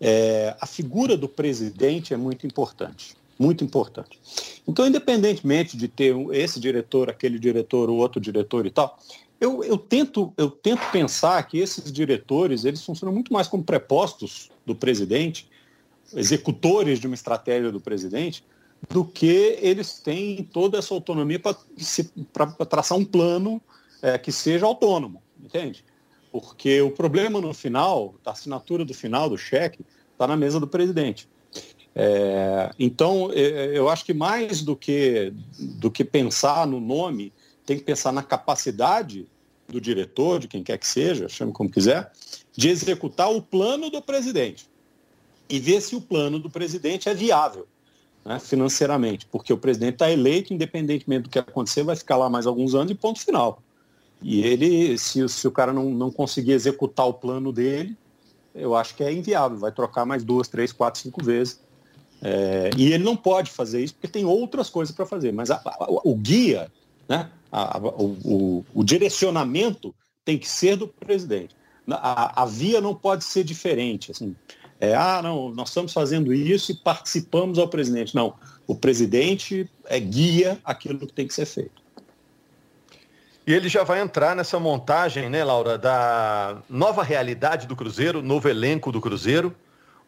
é, 0.00 0.56
a 0.60 0.66
figura 0.66 1.16
do 1.16 1.28
presidente 1.28 2.12
é 2.12 2.16
muito 2.16 2.46
importante. 2.46 3.14
Muito 3.38 3.62
importante. 3.62 4.18
Então, 4.66 4.86
independentemente 4.86 5.76
de 5.76 5.88
ter 5.88 6.16
esse 6.32 6.58
diretor, 6.58 7.10
aquele 7.10 7.38
diretor, 7.38 7.90
o 7.90 7.96
outro 7.96 8.18
diretor 8.18 8.64
e 8.64 8.70
tal, 8.70 8.98
eu, 9.40 9.62
eu, 9.62 9.76
tento, 9.76 10.32
eu 10.36 10.50
tento 10.50 10.90
pensar 10.90 11.42
que 11.46 11.58
esses 11.58 11.92
diretores 11.92 12.64
eles 12.64 12.82
funcionam 12.82 13.12
muito 13.12 13.32
mais 13.32 13.46
como 13.46 13.62
prepostos 13.62 14.50
do 14.64 14.74
presidente, 14.74 15.48
executores 16.14 16.98
de 16.98 17.06
uma 17.06 17.14
estratégia 17.14 17.70
do 17.70 17.80
presidente, 17.80 18.44
do 18.88 19.04
que 19.04 19.58
eles 19.60 19.98
têm 19.98 20.42
toda 20.44 20.78
essa 20.78 20.94
autonomia 20.94 21.40
para 21.40 22.46
traçar 22.66 22.96
um 22.96 23.04
plano 23.04 23.60
é, 24.02 24.16
que 24.16 24.30
seja 24.30 24.66
autônomo, 24.66 25.22
entende? 25.42 25.84
Porque 26.30 26.80
o 26.80 26.90
problema 26.90 27.40
no 27.40 27.52
final, 27.52 28.14
a 28.24 28.30
assinatura 28.30 28.84
do 28.84 28.94
final 28.94 29.28
do 29.28 29.38
cheque, 29.38 29.84
está 30.12 30.26
na 30.26 30.36
mesa 30.36 30.60
do 30.60 30.66
presidente. 30.66 31.28
É, 31.94 32.70
então, 32.78 33.30
é, 33.32 33.76
eu 33.76 33.88
acho 33.88 34.04
que 34.04 34.12
mais 34.12 34.62
do 34.62 34.76
que, 34.76 35.32
do 35.58 35.90
que 35.90 36.04
pensar 36.04 36.66
no 36.66 36.78
nome, 36.78 37.32
tem 37.66 37.76
que 37.76 37.84
pensar 37.84 38.12
na 38.12 38.22
capacidade 38.22 39.26
do 39.68 39.80
diretor, 39.80 40.38
de 40.38 40.46
quem 40.46 40.62
quer 40.62 40.78
que 40.78 40.86
seja, 40.86 41.28
chame 41.28 41.52
como 41.52 41.68
quiser, 41.68 42.10
de 42.52 42.68
executar 42.68 43.30
o 43.30 43.42
plano 43.42 43.90
do 43.90 44.00
presidente 44.00 44.68
e 45.48 45.58
ver 45.58 45.80
se 45.80 45.96
o 45.96 46.00
plano 46.00 46.38
do 46.38 46.48
presidente 46.48 47.08
é 47.08 47.14
viável 47.14 47.66
né, 48.24 48.38
financeiramente, 48.38 49.26
porque 49.26 49.52
o 49.52 49.58
presidente 49.58 49.94
está 49.94 50.10
eleito, 50.10 50.52
independentemente 50.52 51.22
do 51.22 51.28
que 51.28 51.38
acontecer, 51.38 51.82
vai 51.82 51.96
ficar 51.96 52.16
lá 52.16 52.28
mais 52.28 52.46
alguns 52.46 52.74
anos 52.74 52.90
e 52.90 52.94
ponto 52.94 53.20
final. 53.20 53.62
E 54.20 54.42
ele, 54.42 54.98
se, 54.98 55.28
se 55.28 55.46
o 55.46 55.52
cara 55.52 55.72
não, 55.72 55.90
não 55.90 56.10
conseguir 56.10 56.52
executar 56.52 57.06
o 57.06 57.14
plano 57.14 57.52
dele, 57.52 57.96
eu 58.54 58.74
acho 58.74 58.96
que 58.96 59.04
é 59.04 59.12
inviável, 59.12 59.58
vai 59.58 59.70
trocar 59.70 60.06
mais 60.06 60.24
duas, 60.24 60.48
três, 60.48 60.72
quatro, 60.72 61.00
cinco 61.00 61.22
vezes. 61.22 61.60
É, 62.22 62.70
e 62.76 62.92
ele 62.92 63.04
não 63.04 63.14
pode 63.14 63.50
fazer 63.50 63.84
isso 63.84 63.94
porque 63.94 64.08
tem 64.08 64.24
outras 64.24 64.70
coisas 64.70 64.94
para 64.94 65.04
fazer, 65.04 65.32
mas 65.32 65.50
a, 65.50 65.60
a, 65.64 65.86
o 66.02 66.14
guia 66.16 66.72
né? 67.08 67.30
A, 67.50 67.76
a, 67.76 67.80
o, 67.80 68.64
o, 68.74 68.84
direcionamento 68.84 69.94
tem 70.24 70.38
que 70.38 70.48
ser 70.48 70.76
do 70.76 70.88
presidente. 70.88 71.54
A, 71.88 72.42
a 72.42 72.46
via 72.46 72.80
não 72.80 72.94
pode 72.94 73.24
ser 73.24 73.44
diferente. 73.44 74.10
Assim, 74.10 74.34
é, 74.80 74.94
ah, 74.94 75.20
não, 75.22 75.50
nós 75.50 75.68
estamos 75.68 75.92
fazendo 75.92 76.34
isso 76.34 76.72
e 76.72 76.74
participamos 76.74 77.58
ao 77.58 77.68
presidente. 77.68 78.14
Não, 78.14 78.34
o 78.66 78.74
presidente 78.74 79.70
é, 79.84 79.98
guia 79.98 80.58
aquilo 80.64 81.06
que 81.06 81.12
tem 81.12 81.26
que 81.26 81.34
ser 81.34 81.46
feito. 81.46 81.86
E 83.46 83.54
ele 83.54 83.68
já 83.68 83.84
vai 83.84 84.00
entrar 84.00 84.34
nessa 84.34 84.58
montagem, 84.58 85.30
né, 85.30 85.44
Laura, 85.44 85.78
da 85.78 86.58
nova 86.68 87.04
realidade 87.04 87.68
do 87.68 87.76
Cruzeiro, 87.76 88.20
novo 88.20 88.48
elenco 88.48 88.90
do 88.90 89.00
Cruzeiro. 89.00 89.54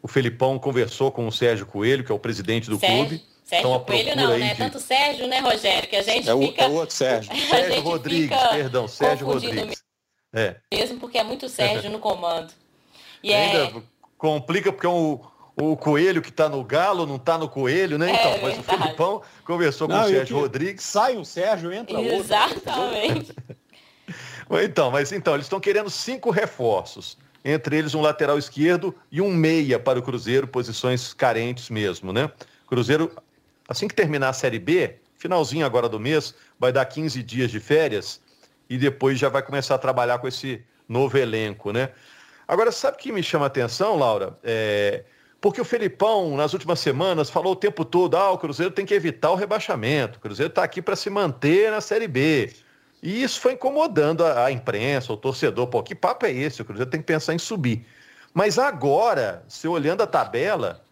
O 0.01 0.09
Felipão 0.09 0.59
conversou 0.59 1.09
com 1.09 1.25
o 1.25 1.31
Sérgio 1.31 1.65
Coelho, 1.65 2.03
que 2.03 2.11
é 2.11 2.15
o 2.15 2.19
presidente 2.19 2.69
do 2.69 2.77
Sérgio. 2.77 3.07
clube. 3.07 3.23
Sérgio 3.49 3.67
então, 3.67 3.83
Coelho 3.83 4.15
não, 4.15 4.37
né? 4.37 4.49
De... 4.51 4.57
Tanto 4.57 4.79
Sérgio, 4.79 5.27
né, 5.27 5.39
Rogério? 5.39 5.89
Que 5.89 5.95
a 5.95 6.03
gente 6.03 6.29
é 6.29 6.33
o, 6.35 6.39
fica... 6.39 6.61
É 6.61 6.67
o 6.67 6.73
outro 6.73 6.95
Sérgio. 6.95 7.33
Sérgio 7.49 7.81
Rodrigues, 7.81 8.37
perdão, 8.51 8.87
Sérgio 8.87 9.25
Rodrigues. 9.25 9.83
É. 10.31 10.57
Mesmo 10.71 10.99
porque 10.99 11.17
é 11.17 11.23
muito 11.23 11.49
Sérgio 11.49 11.89
no 11.89 11.97
comando. 11.97 12.53
E 13.23 13.33
Ainda 13.33 13.79
é... 13.79 13.81
complica 14.19 14.71
porque 14.71 14.85
o, 14.85 15.19
o 15.59 15.75
Coelho 15.75 16.21
que 16.21 16.29
está 16.29 16.47
no 16.47 16.63
Galo 16.63 17.07
não 17.07 17.15
está 17.15 17.39
no 17.39 17.49
Coelho, 17.49 17.97
né? 17.97 18.11
Então, 18.11 18.31
é, 18.33 18.41
mas 18.41 18.55
verdade. 18.55 18.59
o 18.59 18.83
Filipão 18.83 19.21
conversou 19.43 19.87
com 19.87 19.95
não, 19.95 20.05
o 20.05 20.09
Sérgio 20.09 20.37
Rodrigues. 20.37 20.83
Sai 20.83 21.17
um 21.17 21.25
Sérgio, 21.25 21.73
entra 21.73 21.97
outro. 21.97 22.17
Exatamente. 22.17 23.33
então, 24.63 24.91
mas 24.91 25.11
então, 25.11 25.33
eles 25.33 25.47
estão 25.47 25.59
querendo 25.59 25.89
cinco 25.89 26.29
reforços. 26.29 27.17
entre 27.43 27.79
eles 27.79 27.95
um 27.95 28.01
lateral 28.01 28.37
esquerdo 28.37 28.93
e 29.11 29.19
um 29.21 29.31
meia 29.31 29.79
para 29.79 29.97
o 29.97 30.03
Cruzeiro, 30.03 30.47
posições 30.47 31.15
carentes 31.15 31.71
mesmo, 31.71 32.13
né? 32.13 32.31
Cruzeiro, 32.67 33.11
assim 33.69 33.87
que 33.87 33.93
terminar 33.93 34.29
a 34.29 34.33
Série 34.33 34.57
B, 34.57 34.95
finalzinho 35.15 35.65
agora 35.65 35.87
do 35.87 35.99
mês, 35.99 36.33
vai 36.59 36.73
dar 36.73 36.83
15 36.85 37.21
dias 37.21 37.51
de 37.51 37.59
férias 37.59 38.19
e 38.67 38.77
depois 38.77 39.19
já 39.19 39.29
vai 39.29 39.43
começar 39.43 39.75
a 39.75 39.77
trabalhar 39.77 40.17
com 40.17 40.27
esse 40.27 40.61
novo 40.87 41.17
elenco, 41.17 41.71
né? 41.71 41.91
Agora, 42.47 42.71
sabe 42.71 42.97
o 42.97 42.99
que 42.99 43.11
me 43.11 43.21
chama 43.21 43.45
a 43.45 43.47
atenção, 43.47 43.95
Laura? 43.95 44.37
É... 44.43 45.03
Porque 45.39 45.61
o 45.61 45.65
Felipão, 45.65 46.35
nas 46.35 46.51
últimas 46.51 46.79
semanas, 46.79 47.29
falou 47.29 47.53
o 47.53 47.55
tempo 47.55 47.85
todo: 47.85 48.17
ah, 48.17 48.31
o 48.31 48.37
Cruzeiro 48.37 48.73
tem 48.73 48.85
que 48.85 48.93
evitar 48.93 49.31
o 49.31 49.35
rebaixamento. 49.35 50.17
O 50.17 50.21
Cruzeiro 50.21 50.49
está 50.49 50.63
aqui 50.63 50.81
para 50.81 50.95
se 50.95 51.09
manter 51.09 51.71
na 51.71 51.79
Série 51.79 52.07
B. 52.07 52.51
E 53.01 53.23
isso 53.23 53.39
foi 53.39 53.53
incomodando 53.53 54.25
a, 54.25 54.45
a, 54.45 54.51
imprensa, 54.51 55.13
o 55.13 55.17
torcedor. 55.17 55.67
Pô, 55.67 55.81
que 55.81 55.95
papo 55.95 56.25
é 56.25 56.31
esse? 56.31 56.61
O 56.61 56.65
Cruzeiro 56.65 56.89
tem 56.89 56.99
que 56.99 57.05
pensar 57.05 57.33
em 57.33 57.39
subir. 57.39 57.85
Mas 58.33 58.59
agora, 58.59 59.43
se 59.47 59.67
olhando 59.67 60.01
a 60.01 60.07
tabela, 60.07 60.83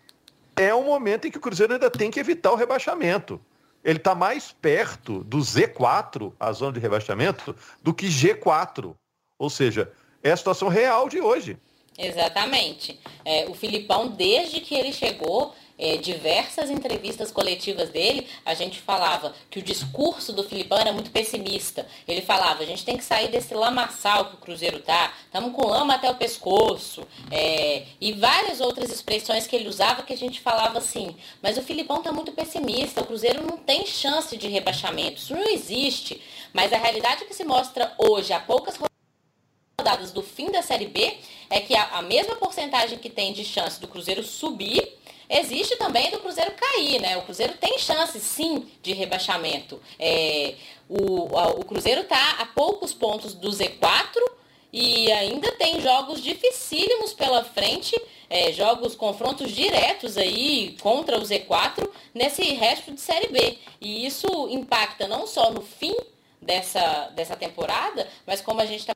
é 0.58 0.74
um 0.74 0.84
momento 0.84 1.28
em 1.28 1.32
que 1.32 1.38
o 1.38 1.41
Cruzeiro 1.41 1.74
ainda 1.74 1.89
tem 1.89 2.10
que 2.10 2.20
evitar 2.20 2.52
o 2.52 2.56
rebaixamento. 2.56 3.39
Ele 3.84 4.00
está 4.00 4.15
mais 4.15 4.52
perto 4.52 5.24
do 5.24 5.38
Z4, 5.38 6.34
a 6.39 6.52
zona 6.52 6.74
de 6.74 6.80
rebaixamento, 6.80 7.56
do 7.82 7.93
que 7.93 8.08
G4. 8.08 8.96
Ou 9.39 9.50
seja, 9.50 9.91
é 10.24 10.32
a 10.32 10.38
situação 10.38 10.67
real 10.67 11.08
de 11.08 11.22
hoje. 11.22 11.58
Exatamente. 11.97 12.99
É, 13.25 13.45
o 13.49 13.55
Filipão, 13.55 14.07
desde 14.07 14.62
que 14.62 14.75
ele 14.75 14.93
chegou, 14.93 15.55
é, 15.79 15.97
diversas 15.97 16.69
entrevistas 16.69 17.31
coletivas 17.31 17.89
dele, 17.89 18.27
a 18.45 18.53
gente 18.53 18.79
falava 18.79 19.33
que 19.49 19.60
o 19.60 19.62
discurso 19.62 20.33
do 20.33 20.43
Filipão 20.43 20.77
era 20.77 20.91
muito 20.91 21.12
pessimista. 21.12 21.88
Ele 22.07 22.21
falava, 22.21 22.63
a 22.63 22.65
gente 22.65 22.83
tem 22.83 22.97
que 22.97 23.03
sair 23.03 23.29
desse 23.29 23.53
lamaçal 23.53 24.25
que 24.25 24.36
o 24.36 24.39
Cruzeiro 24.39 24.79
tá, 24.79 25.13
estamos 25.25 25.53
com 25.53 25.67
lama 25.67 25.95
até 25.95 26.10
o 26.10 26.15
pescoço, 26.15 27.05
é, 27.31 27.83
e 28.01 28.13
várias 28.13 28.60
outras 28.60 28.91
expressões 28.91 29.45
que 29.45 29.55
ele 29.55 29.69
usava 29.69 30.03
que 30.03 30.13
a 30.13 30.17
gente 30.17 30.39
falava 30.39 30.79
assim, 30.79 31.15
mas 31.41 31.57
o 31.57 31.62
Filipão 31.62 32.01
tá 32.01 32.12
muito 32.12 32.31
pessimista, 32.31 33.01
o 33.01 33.05
Cruzeiro 33.05 33.45
não 33.45 33.57
tem 33.57 33.86
chance 33.86 34.36
de 34.36 34.47
rebaixamento, 34.47 35.17
isso 35.17 35.36
não 35.36 35.47
existe. 35.49 36.21
Mas 36.53 36.73
a 36.73 36.77
realidade 36.77 37.25
que 37.25 37.33
se 37.33 37.43
mostra 37.43 37.93
hoje, 37.97 38.33
há 38.33 38.39
poucas 38.39 38.75
rodadas 38.75 38.87
do 39.95 40.21
fim 40.21 40.52
da 40.52 40.62
Série 40.62 40.88
B, 40.88 41.17
é 41.50 41.62
que 41.62 41.76
a, 41.76 41.97
a 41.97 42.02
mesma 42.02 42.36
porcentagem 42.36 42.97
que 42.97 43.10
tem 43.10 43.32
de 43.32 43.45
chance 43.45 43.80
do 43.80 43.88
Cruzeiro 43.88 44.23
subir, 44.23 44.97
existe 45.30 45.76
também 45.78 46.12
do 46.12 46.19
Cruzeiro 46.19 46.52
cair, 46.52 47.02
né? 47.02 47.17
O 47.17 47.23
Cruzeiro 47.23 47.54
tem 47.54 47.78
chance, 47.78 48.19
sim, 48.19 48.67
de 48.82 48.93
rebaixamento. 48.93 49.82
É, 50.00 50.56
o, 50.89 51.38
a, 51.38 51.47
o 51.50 51.65
Cruzeiro 51.65 52.02
está 52.02 52.32
a 52.39 52.45
poucos 52.45 52.93
pontos 52.93 53.34
do 53.34 53.50
Z4 53.50 54.15
e 54.71 55.12
ainda 55.12 55.52
tem 55.54 55.80
jogos 55.82 56.21
dificílimos 56.21 57.13
pela 57.13 57.43
frente, 57.43 57.95
é, 58.30 58.52
jogos, 58.52 58.95
confrontos 58.95 59.52
diretos 59.52 60.17
aí 60.17 60.78
contra 60.82 61.17
o 61.17 61.21
Z4 61.21 61.88
nesse 62.13 62.43
resto 62.54 62.91
de 62.91 63.02
Série 63.02 63.28
B. 63.28 63.58
E 63.80 64.06
isso 64.06 64.28
impacta 64.50 65.08
não 65.08 65.26
só 65.26 65.52
no 65.52 65.62
fim 65.62 65.95
dessa, 66.41 67.10
dessa 67.15 67.36
temporada, 67.36 68.08
mas 68.26 68.41
como 68.41 68.62
a 68.62 68.65
gente 68.65 68.82
está 68.82 68.93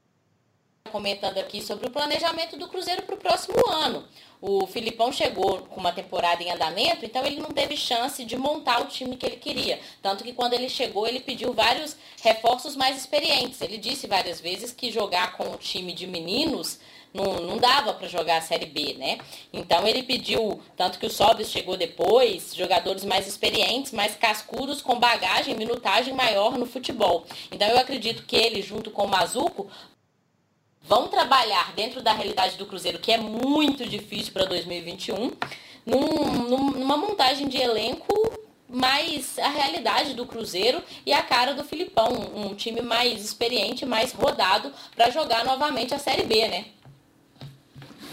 comentando 0.92 1.38
aqui 1.38 1.62
sobre 1.62 1.88
o 1.88 1.92
planejamento 1.92 2.58
do 2.58 2.68
Cruzeiro 2.68 3.04
para 3.04 3.16
o 3.16 3.18
próximo 3.18 3.56
ano. 3.70 4.06
O 4.42 4.66
Filipão 4.66 5.12
chegou 5.12 5.60
com 5.60 5.80
uma 5.80 5.92
temporada 5.92 6.42
em 6.42 6.52
andamento, 6.52 7.06
então 7.06 7.24
ele 7.26 7.40
não 7.40 7.52
teve 7.52 7.78
chance 7.78 8.26
de 8.26 8.36
montar 8.36 8.82
o 8.82 8.88
time 8.88 9.16
que 9.16 9.26
ele 9.26 9.38
queria. 9.38 9.80
Tanto 10.02 10.24
que 10.24 10.34
quando 10.34 10.54
ele 10.54 10.68
chegou, 10.68 11.08
ele 11.08 11.20
pediu 11.20 11.54
vários 11.54 11.96
reforços 12.22 12.76
mais 12.76 12.98
experientes. 12.98 13.62
Ele 13.62 13.78
disse 13.78 14.08
várias 14.08 14.42
vezes 14.42 14.72
que 14.72 14.92
jogar 14.92 15.38
com 15.38 15.52
o 15.52 15.58
time 15.58 15.94
de 15.94 16.08
meninos 16.08 16.80
não, 17.14 17.42
não 17.42 17.58
dava 17.58 17.94
para 17.94 18.08
jogar 18.08 18.38
a 18.38 18.42
Série 18.42 18.66
B, 18.66 18.96
né? 18.98 19.18
Então 19.52 19.88
ele 19.88 20.04
pediu, 20.04 20.62
tanto 20.78 20.98
que 20.98 21.06
o 21.06 21.10
Sobis 21.10 21.52
chegou 21.52 21.76
depois, 21.78 22.56
jogadores 22.56 23.04
mais 23.04 23.28
experientes, 23.28 23.92
mais 23.92 24.16
cascudos, 24.16 24.82
com 24.82 24.98
bagagem, 24.98 25.56
minutagem 25.56 26.14
maior 26.14 26.58
no 26.58 26.66
futebol. 26.66 27.26
Então 27.52 27.68
eu 27.68 27.78
acredito 27.78 28.24
que 28.24 28.36
ele, 28.36 28.62
junto 28.62 28.92
com 28.92 29.04
o 29.04 29.10
Mazuco, 29.10 29.70
vão 30.84 31.08
trabalhar 31.08 31.74
dentro 31.76 32.02
da 32.02 32.14
realidade 32.14 32.58
do 32.58 32.66
Cruzeiro, 32.66 33.00
que 33.00 33.12
é 33.12 33.18
muito 33.18 33.88
difícil 33.88 34.34
para 34.34 34.46
2021, 34.46 35.32
num, 35.86 36.72
numa 36.72 36.98
montagem 36.98 37.48
de 37.48 37.58
elenco 37.58 38.42
mais 38.72 39.38
a 39.38 39.50
realidade 39.50 40.14
do 40.14 40.26
Cruzeiro 40.26 40.82
e 41.06 41.12
a 41.12 41.22
cara 41.22 41.54
do 41.54 41.64
Filipão, 41.64 42.32
um 42.34 42.56
time 42.56 42.82
mais 42.82 43.24
experiente, 43.24 43.86
mais 43.86 44.14
rodado 44.14 44.72
para 44.96 45.10
jogar 45.10 45.44
novamente 45.44 45.94
a 45.94 46.00
Série 46.00 46.24
B, 46.24 46.48
né? 46.48 46.66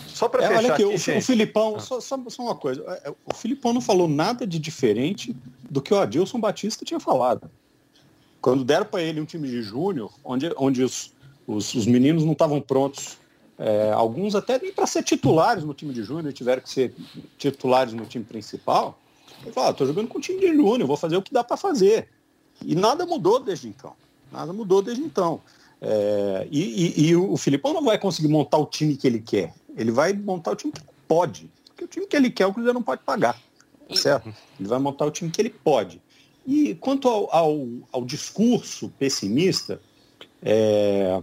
Só 0.09 0.29
para 0.29 0.45
é, 0.45 0.49
fechar 0.49 0.59
olha 0.59 0.73
aqui, 0.73 0.83
aqui 0.83 1.11
o, 1.13 1.19
o, 1.19 1.23
Filipão, 1.23 1.77
ah. 1.77 1.81
só, 1.81 2.01
só, 2.01 2.19
só, 2.29 2.43
uma 2.43 2.57
coisa, 2.57 2.83
é, 2.89 3.09
é, 3.09 3.15
o 3.25 3.33
Filipão 3.33 3.73
não 3.73 3.81
falou 3.81 4.09
nada 4.09 4.45
de 4.45 4.59
diferente 4.59 5.35
do 5.71 5.81
que 5.81 5.95
o 5.95 5.99
Adilson 5.99 6.41
Batista 6.41 6.85
tinha 6.85 6.99
falado. 6.99 7.49
Quando 8.41 8.65
deram 8.65 8.87
para 8.87 9.01
ele 9.01 9.21
um 9.21 9.25
time 9.25 9.49
de 9.49 9.63
júnior, 9.63 10.13
onde, 10.25 10.53
onde 10.57 10.83
os, 10.83 11.13
os, 11.49 11.75
os 11.75 11.87
meninos 11.87 12.25
não 12.25 12.33
estavam 12.33 12.61
prontos. 12.61 13.17
É, 13.59 13.91
alguns 13.91 14.37
até 14.37 14.61
nem 14.61 14.73
para 14.73 14.87
ser 14.87 15.03
titulares 15.03 15.65
no 15.65 15.75
time 15.75 15.93
de 15.93 16.03
júnior, 16.03 16.33
tiveram 16.33 16.63
que 16.63 16.71
ser 16.71 16.95
titulares 17.39 17.95
no 17.95 18.05
time 18.05 18.25
principal. 18.25 18.99
Ele 19.43 19.53
falou, 19.53 19.71
estou 19.71 19.85
ah, 19.85 19.89
jogando 19.89 20.09
com 20.09 20.19
o 20.19 20.21
time 20.21 20.39
de 20.39 20.55
júnior, 20.55 20.87
vou 20.87 20.97
fazer 20.97 21.17
o 21.17 21.23
que 21.23 21.33
dá 21.33 21.43
para 21.43 21.57
fazer. 21.57 22.09
E 22.65 22.75
nada 22.75 23.07
mudou 23.07 23.41
desde 23.41 23.67
então. 23.67 23.95
Nada 24.31 24.53
mudou 24.53 24.83
desde 24.83 25.03
então. 25.03 25.41
É, 25.81 26.47
e, 26.51 27.01
e, 27.01 27.09
e, 27.09 27.17
o 27.17 27.37
Filipão 27.37 27.73
não 27.73 27.83
vai 27.83 27.99
conseguir 27.99 28.29
montar 28.29 28.59
o 28.59 28.67
time 28.67 28.97
que 28.97 29.07
ele 29.07 29.21
quer. 29.21 29.55
Ele 29.77 29.91
vai 29.91 30.13
montar 30.13 30.53
o 30.53 30.57
time 30.57 30.73
que 30.73 30.81
pode. 31.07 31.51
Porque 31.69 31.85
o 31.85 31.89
time 31.89 32.07
que 32.07 32.17
ele 32.17 32.31
quer, 32.31 32.47
o 32.47 32.53
Cruzeiro 32.53 32.75
não 32.75 32.83
pode 32.83 33.03
pagar. 33.03 33.41
Certo? 33.95 34.29
Ele 34.61 34.69
vai 34.69 34.79
montar 34.79 35.07
o 35.07 35.11
time 35.11 35.31
que 35.31 35.41
ele 35.41 35.51
pode. 35.51 36.03
E 36.47 36.75
quanto 36.75 37.09
ao, 37.09 37.35
ao, 37.35 37.67
ao 37.91 38.05
discurso 38.05 38.93
pessimista, 38.99 39.81
é, 40.43 41.23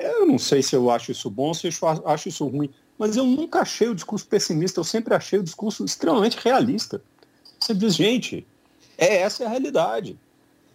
eu 0.00 0.26
não 0.26 0.38
sei 0.38 0.62
se 0.62 0.74
eu 0.74 0.90
acho 0.90 1.12
isso 1.12 1.30
bom 1.30 1.52
se 1.52 1.68
eu 1.68 1.88
acho 2.06 2.28
isso 2.28 2.46
ruim, 2.46 2.70
mas 2.98 3.16
eu 3.16 3.24
nunca 3.24 3.60
achei 3.60 3.88
o 3.88 3.94
discurso 3.94 4.26
pessimista, 4.26 4.80
eu 4.80 4.84
sempre 4.84 5.14
achei 5.14 5.38
o 5.38 5.42
discurso 5.42 5.84
extremamente 5.84 6.38
realista. 6.42 7.02
Você 7.58 7.74
diz, 7.74 7.94
gente, 7.94 8.46
é 8.96 9.18
essa 9.18 9.44
a 9.44 9.48
realidade. 9.48 10.18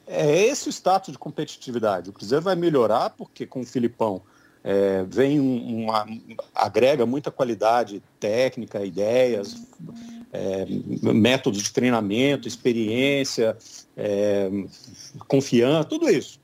É 0.07 0.45
esse 0.45 0.67
o 0.67 0.71
status 0.71 1.11
de 1.11 1.17
competitividade. 1.17 2.09
O 2.09 2.13
Cruzeiro 2.13 2.43
vai 2.43 2.55
melhorar 2.55 3.11
porque 3.11 3.45
com 3.45 3.61
o 3.61 3.65
Filipão 3.65 4.21
é, 4.63 5.03
vem 5.07 5.39
um, 5.39 5.83
uma, 5.83 6.05
agrega 6.53 7.05
muita 7.05 7.31
qualidade 7.31 8.01
técnica, 8.19 8.85
ideias, 8.85 9.55
é, 10.33 10.65
métodos 11.13 11.61
de 11.61 11.71
treinamento, 11.71 12.47
experiência, 12.47 13.57
é, 13.95 14.49
confiança, 15.27 15.87
tudo 15.87 16.09
isso 16.09 16.39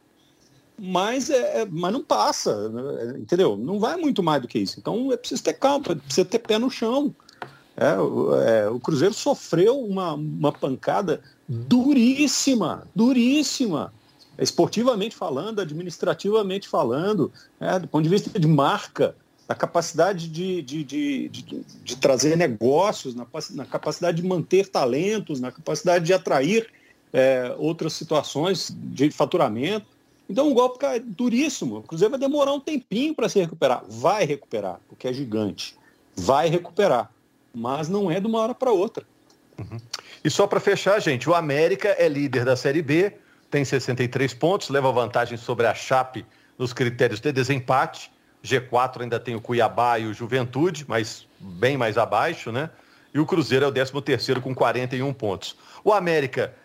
mas, 0.83 1.29
é, 1.29 1.61
é, 1.61 1.67
mas 1.69 1.93
não 1.93 2.03
passa, 2.03 2.69
né? 2.69 3.19
entendeu? 3.19 3.55
Não 3.55 3.79
vai 3.79 3.97
muito 3.97 4.23
mais 4.23 4.41
do 4.41 4.47
que 4.47 4.57
isso. 4.57 4.79
Então 4.79 5.11
é 5.11 5.17
preciso 5.17 5.43
ter 5.43 5.53
calma, 5.53 5.95
precisa 5.95 6.25
ter 6.25 6.39
pé 6.39 6.57
no 6.57 6.71
chão. 6.71 7.13
É, 7.77 8.63
é, 8.63 8.69
o 8.69 8.79
Cruzeiro 8.79 9.13
sofreu 9.13 9.79
uma, 9.79 10.13
uma 10.13 10.51
pancada 10.51 11.21
duríssima, 11.47 12.87
duríssima, 12.95 13.93
esportivamente 14.39 15.15
falando, 15.15 15.61
administrativamente 15.61 16.67
falando, 16.67 17.31
é, 17.59 17.77
do 17.77 17.87
ponto 17.87 18.03
de 18.03 18.09
vista 18.09 18.39
de 18.39 18.47
marca, 18.47 19.15
da 19.47 19.53
capacidade 19.53 20.27
de, 20.29 20.63
de, 20.63 20.83
de, 20.83 21.29
de, 21.29 21.65
de 21.83 21.95
trazer 21.95 22.35
negócios, 22.35 23.13
na, 23.13 23.27
na, 23.51 23.65
capacidade 23.65 24.19
de 24.19 24.27
manter 24.27 24.67
talentos, 24.67 25.39
na 25.39 25.51
capacidade 25.51 26.05
de 26.05 26.13
atrair 26.13 26.67
é, 27.13 27.53
outras 27.59 27.93
situações 27.93 28.75
de 28.75 29.11
faturamento. 29.11 29.85
Então 30.29 30.49
o 30.49 30.53
golpe 30.53 30.77
duríssimo. 30.99 31.77
O 31.77 31.83
Cruzeiro 31.83 32.11
vai 32.11 32.19
demorar 32.19 32.53
um 32.53 32.59
tempinho 32.59 33.13
para 33.13 33.27
se 33.27 33.39
recuperar. 33.39 33.83
Vai 33.87 34.25
recuperar, 34.25 34.79
porque 34.87 35.07
é 35.07 35.13
gigante. 35.13 35.75
Vai 36.15 36.49
recuperar. 36.49 37.11
Mas 37.53 37.89
não 37.89 38.09
é 38.09 38.19
de 38.19 38.27
uma 38.27 38.39
hora 38.39 38.55
para 38.55 38.71
outra. 38.71 39.05
Uhum. 39.57 39.77
E 40.23 40.29
só 40.29 40.47
para 40.47 40.59
fechar, 40.59 40.99
gente, 40.99 41.29
o 41.29 41.35
América 41.35 41.89
é 41.89 42.07
líder 42.07 42.45
da 42.45 42.55
Série 42.55 42.81
B, 42.81 43.13
tem 43.49 43.65
63 43.65 44.33
pontos, 44.33 44.69
leva 44.69 44.91
vantagem 44.91 45.37
sobre 45.37 45.67
a 45.67 45.73
Chape 45.73 46.25
nos 46.57 46.73
critérios 46.73 47.19
de 47.19 47.31
desempate. 47.31 48.11
G4 48.43 49.01
ainda 49.01 49.19
tem 49.19 49.35
o 49.35 49.41
Cuiabá 49.41 49.99
e 49.99 50.07
o 50.07 50.13
Juventude, 50.13 50.85
mas 50.87 51.27
bem 51.39 51.77
mais 51.77 51.97
abaixo, 51.97 52.51
né? 52.51 52.69
E 53.13 53.19
o 53.19 53.25
Cruzeiro 53.25 53.65
é 53.65 53.67
o 53.67 53.71
13 53.71 54.01
terceiro 54.01 54.41
com 54.41 54.55
41 54.55 55.13
pontos. 55.13 55.57
O 55.83 55.91
América 55.91 56.55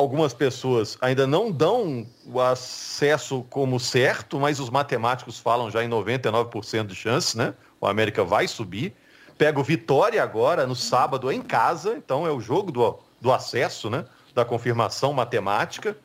algumas 0.00 0.32
pessoas 0.32 0.96
ainda 1.00 1.26
não 1.26 1.52
dão 1.52 2.06
o 2.26 2.40
acesso 2.40 3.44
como 3.50 3.78
certo, 3.78 4.40
mas 4.40 4.58
os 4.58 4.70
matemáticos 4.70 5.38
falam 5.38 5.70
já 5.70 5.84
em 5.84 5.88
99% 5.88 6.86
de 6.86 6.94
chance, 6.94 7.36
né? 7.36 7.54
O 7.78 7.86
América 7.86 8.24
vai 8.24 8.48
subir. 8.48 8.94
Pega 9.36 9.60
o 9.60 9.62
Vitória 9.62 10.22
agora, 10.22 10.66
no 10.66 10.74
sábado, 10.74 11.30
em 11.30 11.42
casa. 11.42 11.96
Então 11.96 12.26
é 12.26 12.32
o 12.32 12.40
jogo 12.40 12.72
do, 12.72 12.98
do 13.20 13.30
acesso, 13.30 13.90
né? 13.90 14.06
Da 14.34 14.44
confirmação 14.44 15.12
matemática. 15.12 15.96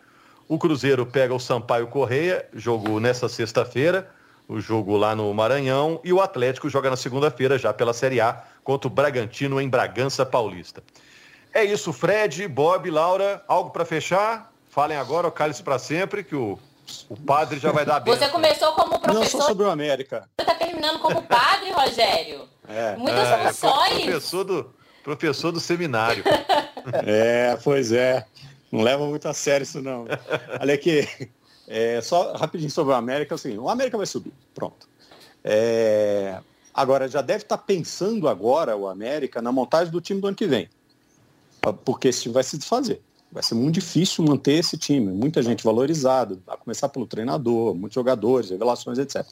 O 0.48 0.60
Cruzeiro 0.60 1.06
pega 1.06 1.34
o 1.34 1.40
Sampaio 1.40 1.88
Correia, 1.88 2.48
jogo 2.54 3.00
nessa 3.00 3.30
sexta-feira. 3.30 4.10
o 4.48 4.60
jogo 4.60 4.98
lá 4.98 5.16
no 5.16 5.34
Maranhão. 5.34 6.02
E 6.04 6.12
o 6.12 6.22
Atlético 6.22 6.70
joga 6.70 6.90
na 6.90 6.98
segunda-feira 6.98 7.58
já 7.58 7.74
pela 7.74 7.94
Série 7.94 8.20
A 8.20 8.44
contra 8.64 8.88
o 8.88 8.92
Bragantino 8.92 9.60
em 9.62 9.70
Bragança 9.70 10.26
Paulista. 10.26 10.84
É 11.56 11.64
isso, 11.64 11.94
Fred, 11.94 12.46
Bob, 12.50 12.92
Laura, 12.92 13.42
algo 13.48 13.70
para 13.70 13.86
fechar? 13.86 14.52
Falem 14.70 14.98
agora, 14.98 15.26
o 15.26 15.32
cálice 15.32 15.64
para 15.64 15.80
sempre, 15.80 16.22
que 16.22 16.36
o, 16.36 16.60
o 17.08 17.16
padre 17.16 17.60
já 17.60 17.72
vai 17.72 17.86
dar 17.86 18.02
bem. 18.02 18.14
Você 18.14 18.28
começou 18.28 18.74
como 18.74 19.00
professor. 19.00 19.14
Não, 19.14 19.26
só 19.26 19.48
sobre 19.48 19.64
o 19.64 19.70
América. 19.70 20.28
Você 20.38 20.42
está 20.42 20.54
terminando 20.54 21.00
como 21.00 21.24
padre, 21.24 21.72
Rogério. 21.72 22.50
É. 22.68 22.98
Muitas 22.98 23.30
é, 23.30 23.48
funções. 23.48 24.04
Professor 24.04 24.44
do, 24.44 24.76
professor 25.02 25.52
do 25.54 25.62
seminário. 25.62 26.26
é, 27.08 27.58
pois 27.64 27.94
é. 27.94 28.26
Não 28.70 28.82
leva 28.82 29.06
muito 29.06 29.26
a 29.26 29.34
sério 29.34 29.64
isso 29.64 29.82
não. 29.82 30.08
Olha 30.60 30.74
aqui, 30.74 31.08
é, 31.70 32.02
só 32.02 32.34
rapidinho 32.34 32.70
sobre 32.70 32.94
o 32.94 32.98
América, 32.98 33.36
assim, 33.36 33.58
o 33.58 33.70
América 33.70 33.96
vai 33.96 34.06
subir, 34.06 34.34
pronto. 34.54 34.90
É, 35.42 36.38
agora, 36.74 37.08
já 37.08 37.22
deve 37.22 37.44
estar 37.44 37.60
pensando 37.60 38.28
agora 38.28 38.76
o 38.76 38.90
América 38.90 39.42
na 39.42 39.54
montagem 39.54 39.90
do 39.90 40.02
time 40.02 40.20
do 40.20 40.28
ano 40.28 40.36
que 40.36 40.48
vem. 40.48 40.68
Porque 41.74 42.08
esse 42.08 42.24
time 42.24 42.34
vai 42.34 42.44
se 42.44 42.58
desfazer. 42.58 43.02
Vai 43.32 43.44
ser 43.44 43.56
muito 43.56 43.76
difícil 43.76 44.24
manter 44.24 44.54
esse 44.54 44.78
time. 44.78 45.12
Muita 45.12 45.42
gente 45.42 45.64
valorizada, 45.64 46.40
a 46.48 46.56
começar 46.56 46.90
pelo 46.90 47.06
treinador, 47.06 47.76
muitos 47.76 47.96
jogadores, 47.96 48.50
revelações, 48.50 48.98
etc. 48.98 49.26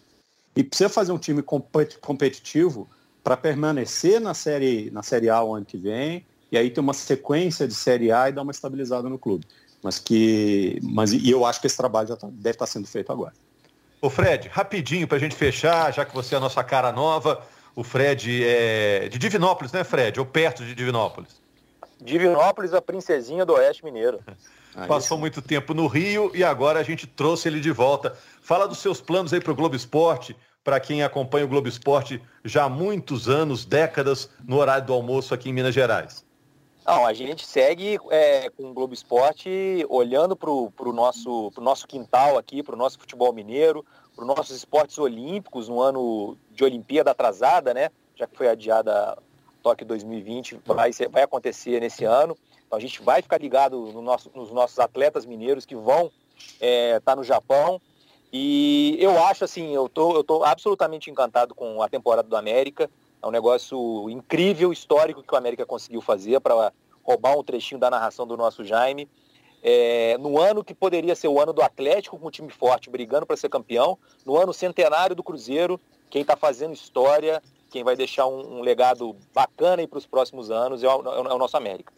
E 0.55 0.63
precisa 0.63 0.89
fazer 0.89 1.11
um 1.11 1.17
time 1.17 1.41
competitivo 1.41 2.87
para 3.23 3.37
permanecer 3.37 4.19
na 4.19 4.33
série, 4.33 4.91
na 4.91 5.01
série 5.01 5.29
A 5.29 5.41
o 5.41 5.55
ano 5.55 5.65
que 5.65 5.77
vem, 5.77 6.25
e 6.51 6.57
aí 6.57 6.69
ter 6.69 6.81
uma 6.81 6.93
sequência 6.93 7.67
de 7.67 7.73
Série 7.73 8.11
A 8.11 8.29
e 8.29 8.31
dar 8.31 8.43
uma 8.43 8.51
estabilizada 8.51 9.09
no 9.09 9.17
clube. 9.17 9.45
Mas 9.81 9.97
que. 9.97 10.79
Mas, 10.83 11.11
e 11.11 11.29
eu 11.29 11.45
acho 11.45 11.59
que 11.59 11.67
esse 11.67 11.75
trabalho 11.75 12.09
já 12.09 12.15
tá, 12.15 12.27
deve 12.27 12.51
estar 12.51 12.65
tá 12.65 12.71
sendo 12.71 12.87
feito 12.87 13.11
agora. 13.11 13.33
Ô 13.99 14.09
Fred, 14.09 14.49
rapidinho 14.49 15.07
para 15.07 15.17
a 15.17 15.19
gente 15.19 15.35
fechar, 15.35 15.91
já 15.91 16.05
que 16.05 16.13
você 16.13 16.35
é 16.35 16.37
a 16.37 16.41
nossa 16.41 16.63
cara 16.63 16.91
nova. 16.91 17.41
O 17.75 17.83
Fred 17.83 18.43
é 18.43 19.09
de 19.09 19.17
Divinópolis, 19.17 19.71
né, 19.71 19.83
Fred? 19.83 20.19
Ou 20.19 20.25
perto 20.25 20.63
de 20.63 20.75
Divinópolis? 20.75 21.41
Divinópolis, 22.03 22.73
a 22.73 22.81
princesinha 22.81 23.45
do 23.45 23.53
Oeste 23.53 23.83
Mineiro. 23.83 24.19
Passou 24.87 25.17
muito 25.17 25.41
tempo 25.41 25.73
no 25.73 25.87
Rio 25.87 26.31
e 26.33 26.43
agora 26.43 26.79
a 26.79 26.83
gente 26.83 27.07
trouxe 27.07 27.47
ele 27.47 27.59
de 27.59 27.71
volta. 27.71 28.17
Fala 28.41 28.67
dos 28.67 28.79
seus 28.79 28.99
planos 28.99 29.31
aí 29.31 29.39
para 29.39 29.51
o 29.51 29.55
Globo 29.55 29.75
Esporte, 29.75 30.35
para 30.63 30.79
quem 30.79 31.03
acompanha 31.03 31.45
o 31.45 31.47
Globo 31.47 31.67
Esporte 31.67 32.21
já 32.43 32.63
há 32.63 32.69
muitos 32.69 33.29
anos, 33.29 33.65
décadas, 33.65 34.29
no 34.45 34.57
horário 34.57 34.85
do 34.85 34.93
almoço 34.93 35.33
aqui 35.33 35.49
em 35.49 35.53
Minas 35.53 35.73
Gerais. 35.73 36.25
Não, 36.85 37.05
a 37.05 37.13
gente 37.13 37.45
segue 37.45 37.97
é, 38.09 38.49
com 38.49 38.71
o 38.71 38.73
Globo 38.73 38.93
Esporte 38.93 39.85
olhando 39.87 40.35
para 40.35 40.49
o 40.49 40.93
nosso, 40.93 41.49
pro 41.51 41.63
nosso 41.63 41.87
quintal 41.87 42.37
aqui, 42.37 42.61
para 42.61 42.75
o 42.75 42.77
nosso 42.77 42.99
futebol 42.99 43.31
mineiro, 43.31 43.85
para 44.13 44.23
os 44.23 44.27
nossos 44.27 44.57
esportes 44.57 44.97
olímpicos 44.97 45.69
no 45.69 45.79
ano 45.79 46.37
de 46.51 46.63
Olimpíada 46.63 47.11
atrasada, 47.11 47.73
né? 47.73 47.89
Já 48.15 48.27
que 48.27 48.35
foi 48.35 48.49
adiada 48.49 49.17
Tóquio 49.63 49.87
2020, 49.87 50.59
vai, 50.65 50.91
vai 51.09 51.23
acontecer 51.23 51.79
nesse 51.79 52.03
ano. 52.03 52.37
Então 52.67 52.77
a 52.77 52.81
gente 52.81 53.01
vai 53.01 53.21
ficar 53.21 53.39
ligado 53.39 53.77
no 53.93 54.01
nosso, 54.01 54.29
nos 54.35 54.51
nossos 54.51 54.77
atletas 54.77 55.25
mineiros 55.25 55.65
que 55.65 55.75
vão 55.75 56.11
estar 56.37 56.65
é, 56.65 56.99
tá 56.99 57.15
no 57.15 57.23
Japão. 57.23 57.81
E 58.31 58.97
eu 58.99 59.23
acho 59.23 59.45
assim, 59.45 59.73
eu 59.73 59.87
tô, 59.87 60.23
tô 60.23 60.43
absolutamente 60.43 61.09
encantado 61.09 61.55
com 61.55 61.81
a 61.81 61.87
temporada 61.87 62.27
do 62.27 62.35
América. 62.35 62.89
É 63.21 63.27
um 63.27 63.31
negócio 63.31 64.09
incrível, 64.09 64.73
histórico 64.73 65.23
que 65.23 65.33
o 65.33 65.37
América 65.37 65.65
conseguiu 65.65 66.01
fazer 66.01 66.41
para 66.41 66.73
roubar 67.03 67.37
um 67.37 67.43
trechinho 67.43 67.79
da 67.79 67.89
narração 67.89 68.27
do 68.27 68.35
nosso 68.35 68.65
Jaime. 68.65 69.07
É, 69.65 70.17
no 70.17 70.37
ano 70.37 70.61
que 70.61 70.73
poderia 70.73 71.15
ser 71.15 71.29
o 71.29 71.39
ano 71.39 71.53
do 71.53 71.61
Atlético 71.61 72.19
com 72.19 72.27
um 72.27 72.31
time 72.31 72.49
forte, 72.49 72.89
brigando 72.89 73.25
para 73.25 73.37
ser 73.37 73.47
campeão, 73.47 73.97
no 74.25 74.35
ano 74.35 74.53
centenário 74.53 75.15
do 75.15 75.23
Cruzeiro, 75.23 75.79
quem 76.09 76.21
está 76.21 76.35
fazendo 76.35 76.73
história, 76.73 77.41
quem 77.73 77.83
vai 77.83 77.95
deixar 77.95 78.27
um, 78.27 78.59
um 78.59 78.61
legado 78.61 79.15
bacana 79.33 79.87
para 79.87 79.97
os 79.97 80.05
próximos 80.05 80.51
anos 80.51 80.83
é 80.83 80.87
o, 80.87 81.01
é 81.01 81.33
o 81.33 81.37
nosso 81.39 81.57
América. 81.57 81.91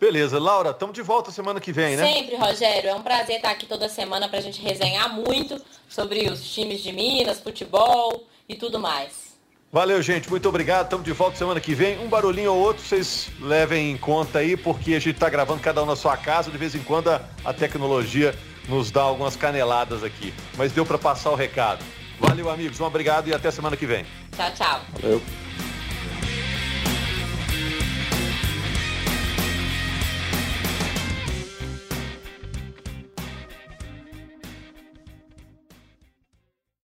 Beleza, 0.00 0.38
Laura, 0.38 0.70
estamos 0.70 0.94
de 0.94 1.02
volta 1.02 1.30
semana 1.30 1.60
que 1.60 1.72
vem, 1.72 1.94
né? 1.94 2.10
Sempre, 2.10 2.36
Rogério. 2.36 2.88
É 2.88 2.94
um 2.94 3.02
prazer 3.02 3.36
estar 3.36 3.50
aqui 3.50 3.66
toda 3.66 3.86
semana 3.86 4.30
para 4.30 4.38
a 4.38 4.42
gente 4.42 4.62
resenhar 4.62 5.14
muito 5.14 5.60
sobre 5.90 6.30
os 6.30 6.42
times 6.54 6.82
de 6.82 6.90
Minas, 6.90 7.38
futebol 7.38 8.24
e 8.48 8.54
tudo 8.54 8.78
mais. 8.78 9.36
Valeu, 9.70 10.00
gente. 10.00 10.30
Muito 10.30 10.48
obrigado. 10.48 10.84
Estamos 10.84 11.04
de 11.04 11.12
volta 11.12 11.36
semana 11.36 11.60
que 11.60 11.74
vem. 11.74 11.98
Um 11.98 12.08
barulhinho 12.08 12.52
ou 12.54 12.58
outro 12.58 12.82
vocês 12.82 13.28
levem 13.38 13.90
em 13.90 13.98
conta 13.98 14.38
aí, 14.38 14.56
porque 14.56 14.94
a 14.94 14.98
gente 14.98 15.16
está 15.16 15.28
gravando 15.28 15.60
cada 15.60 15.82
um 15.82 15.86
na 15.86 15.96
sua 15.96 16.16
casa. 16.16 16.50
De 16.50 16.56
vez 16.56 16.74
em 16.74 16.82
quando 16.82 17.10
a, 17.10 17.20
a 17.44 17.52
tecnologia 17.52 18.34
nos 18.68 18.90
dá 18.90 19.02
algumas 19.02 19.36
caneladas 19.36 20.02
aqui. 20.02 20.32
Mas 20.56 20.72
deu 20.72 20.86
para 20.86 20.96
passar 20.96 21.30
o 21.30 21.34
recado. 21.34 21.84
Valeu, 22.20 22.50
amigos. 22.50 22.80
Um 22.80 22.84
obrigado 22.84 23.28
e 23.28 23.34
até 23.34 23.50
semana 23.50 23.76
que 23.76 23.86
vem. 23.86 24.04
Tchau, 24.36 24.50
tchau. 24.54 24.80
Valeu. 25.00 25.22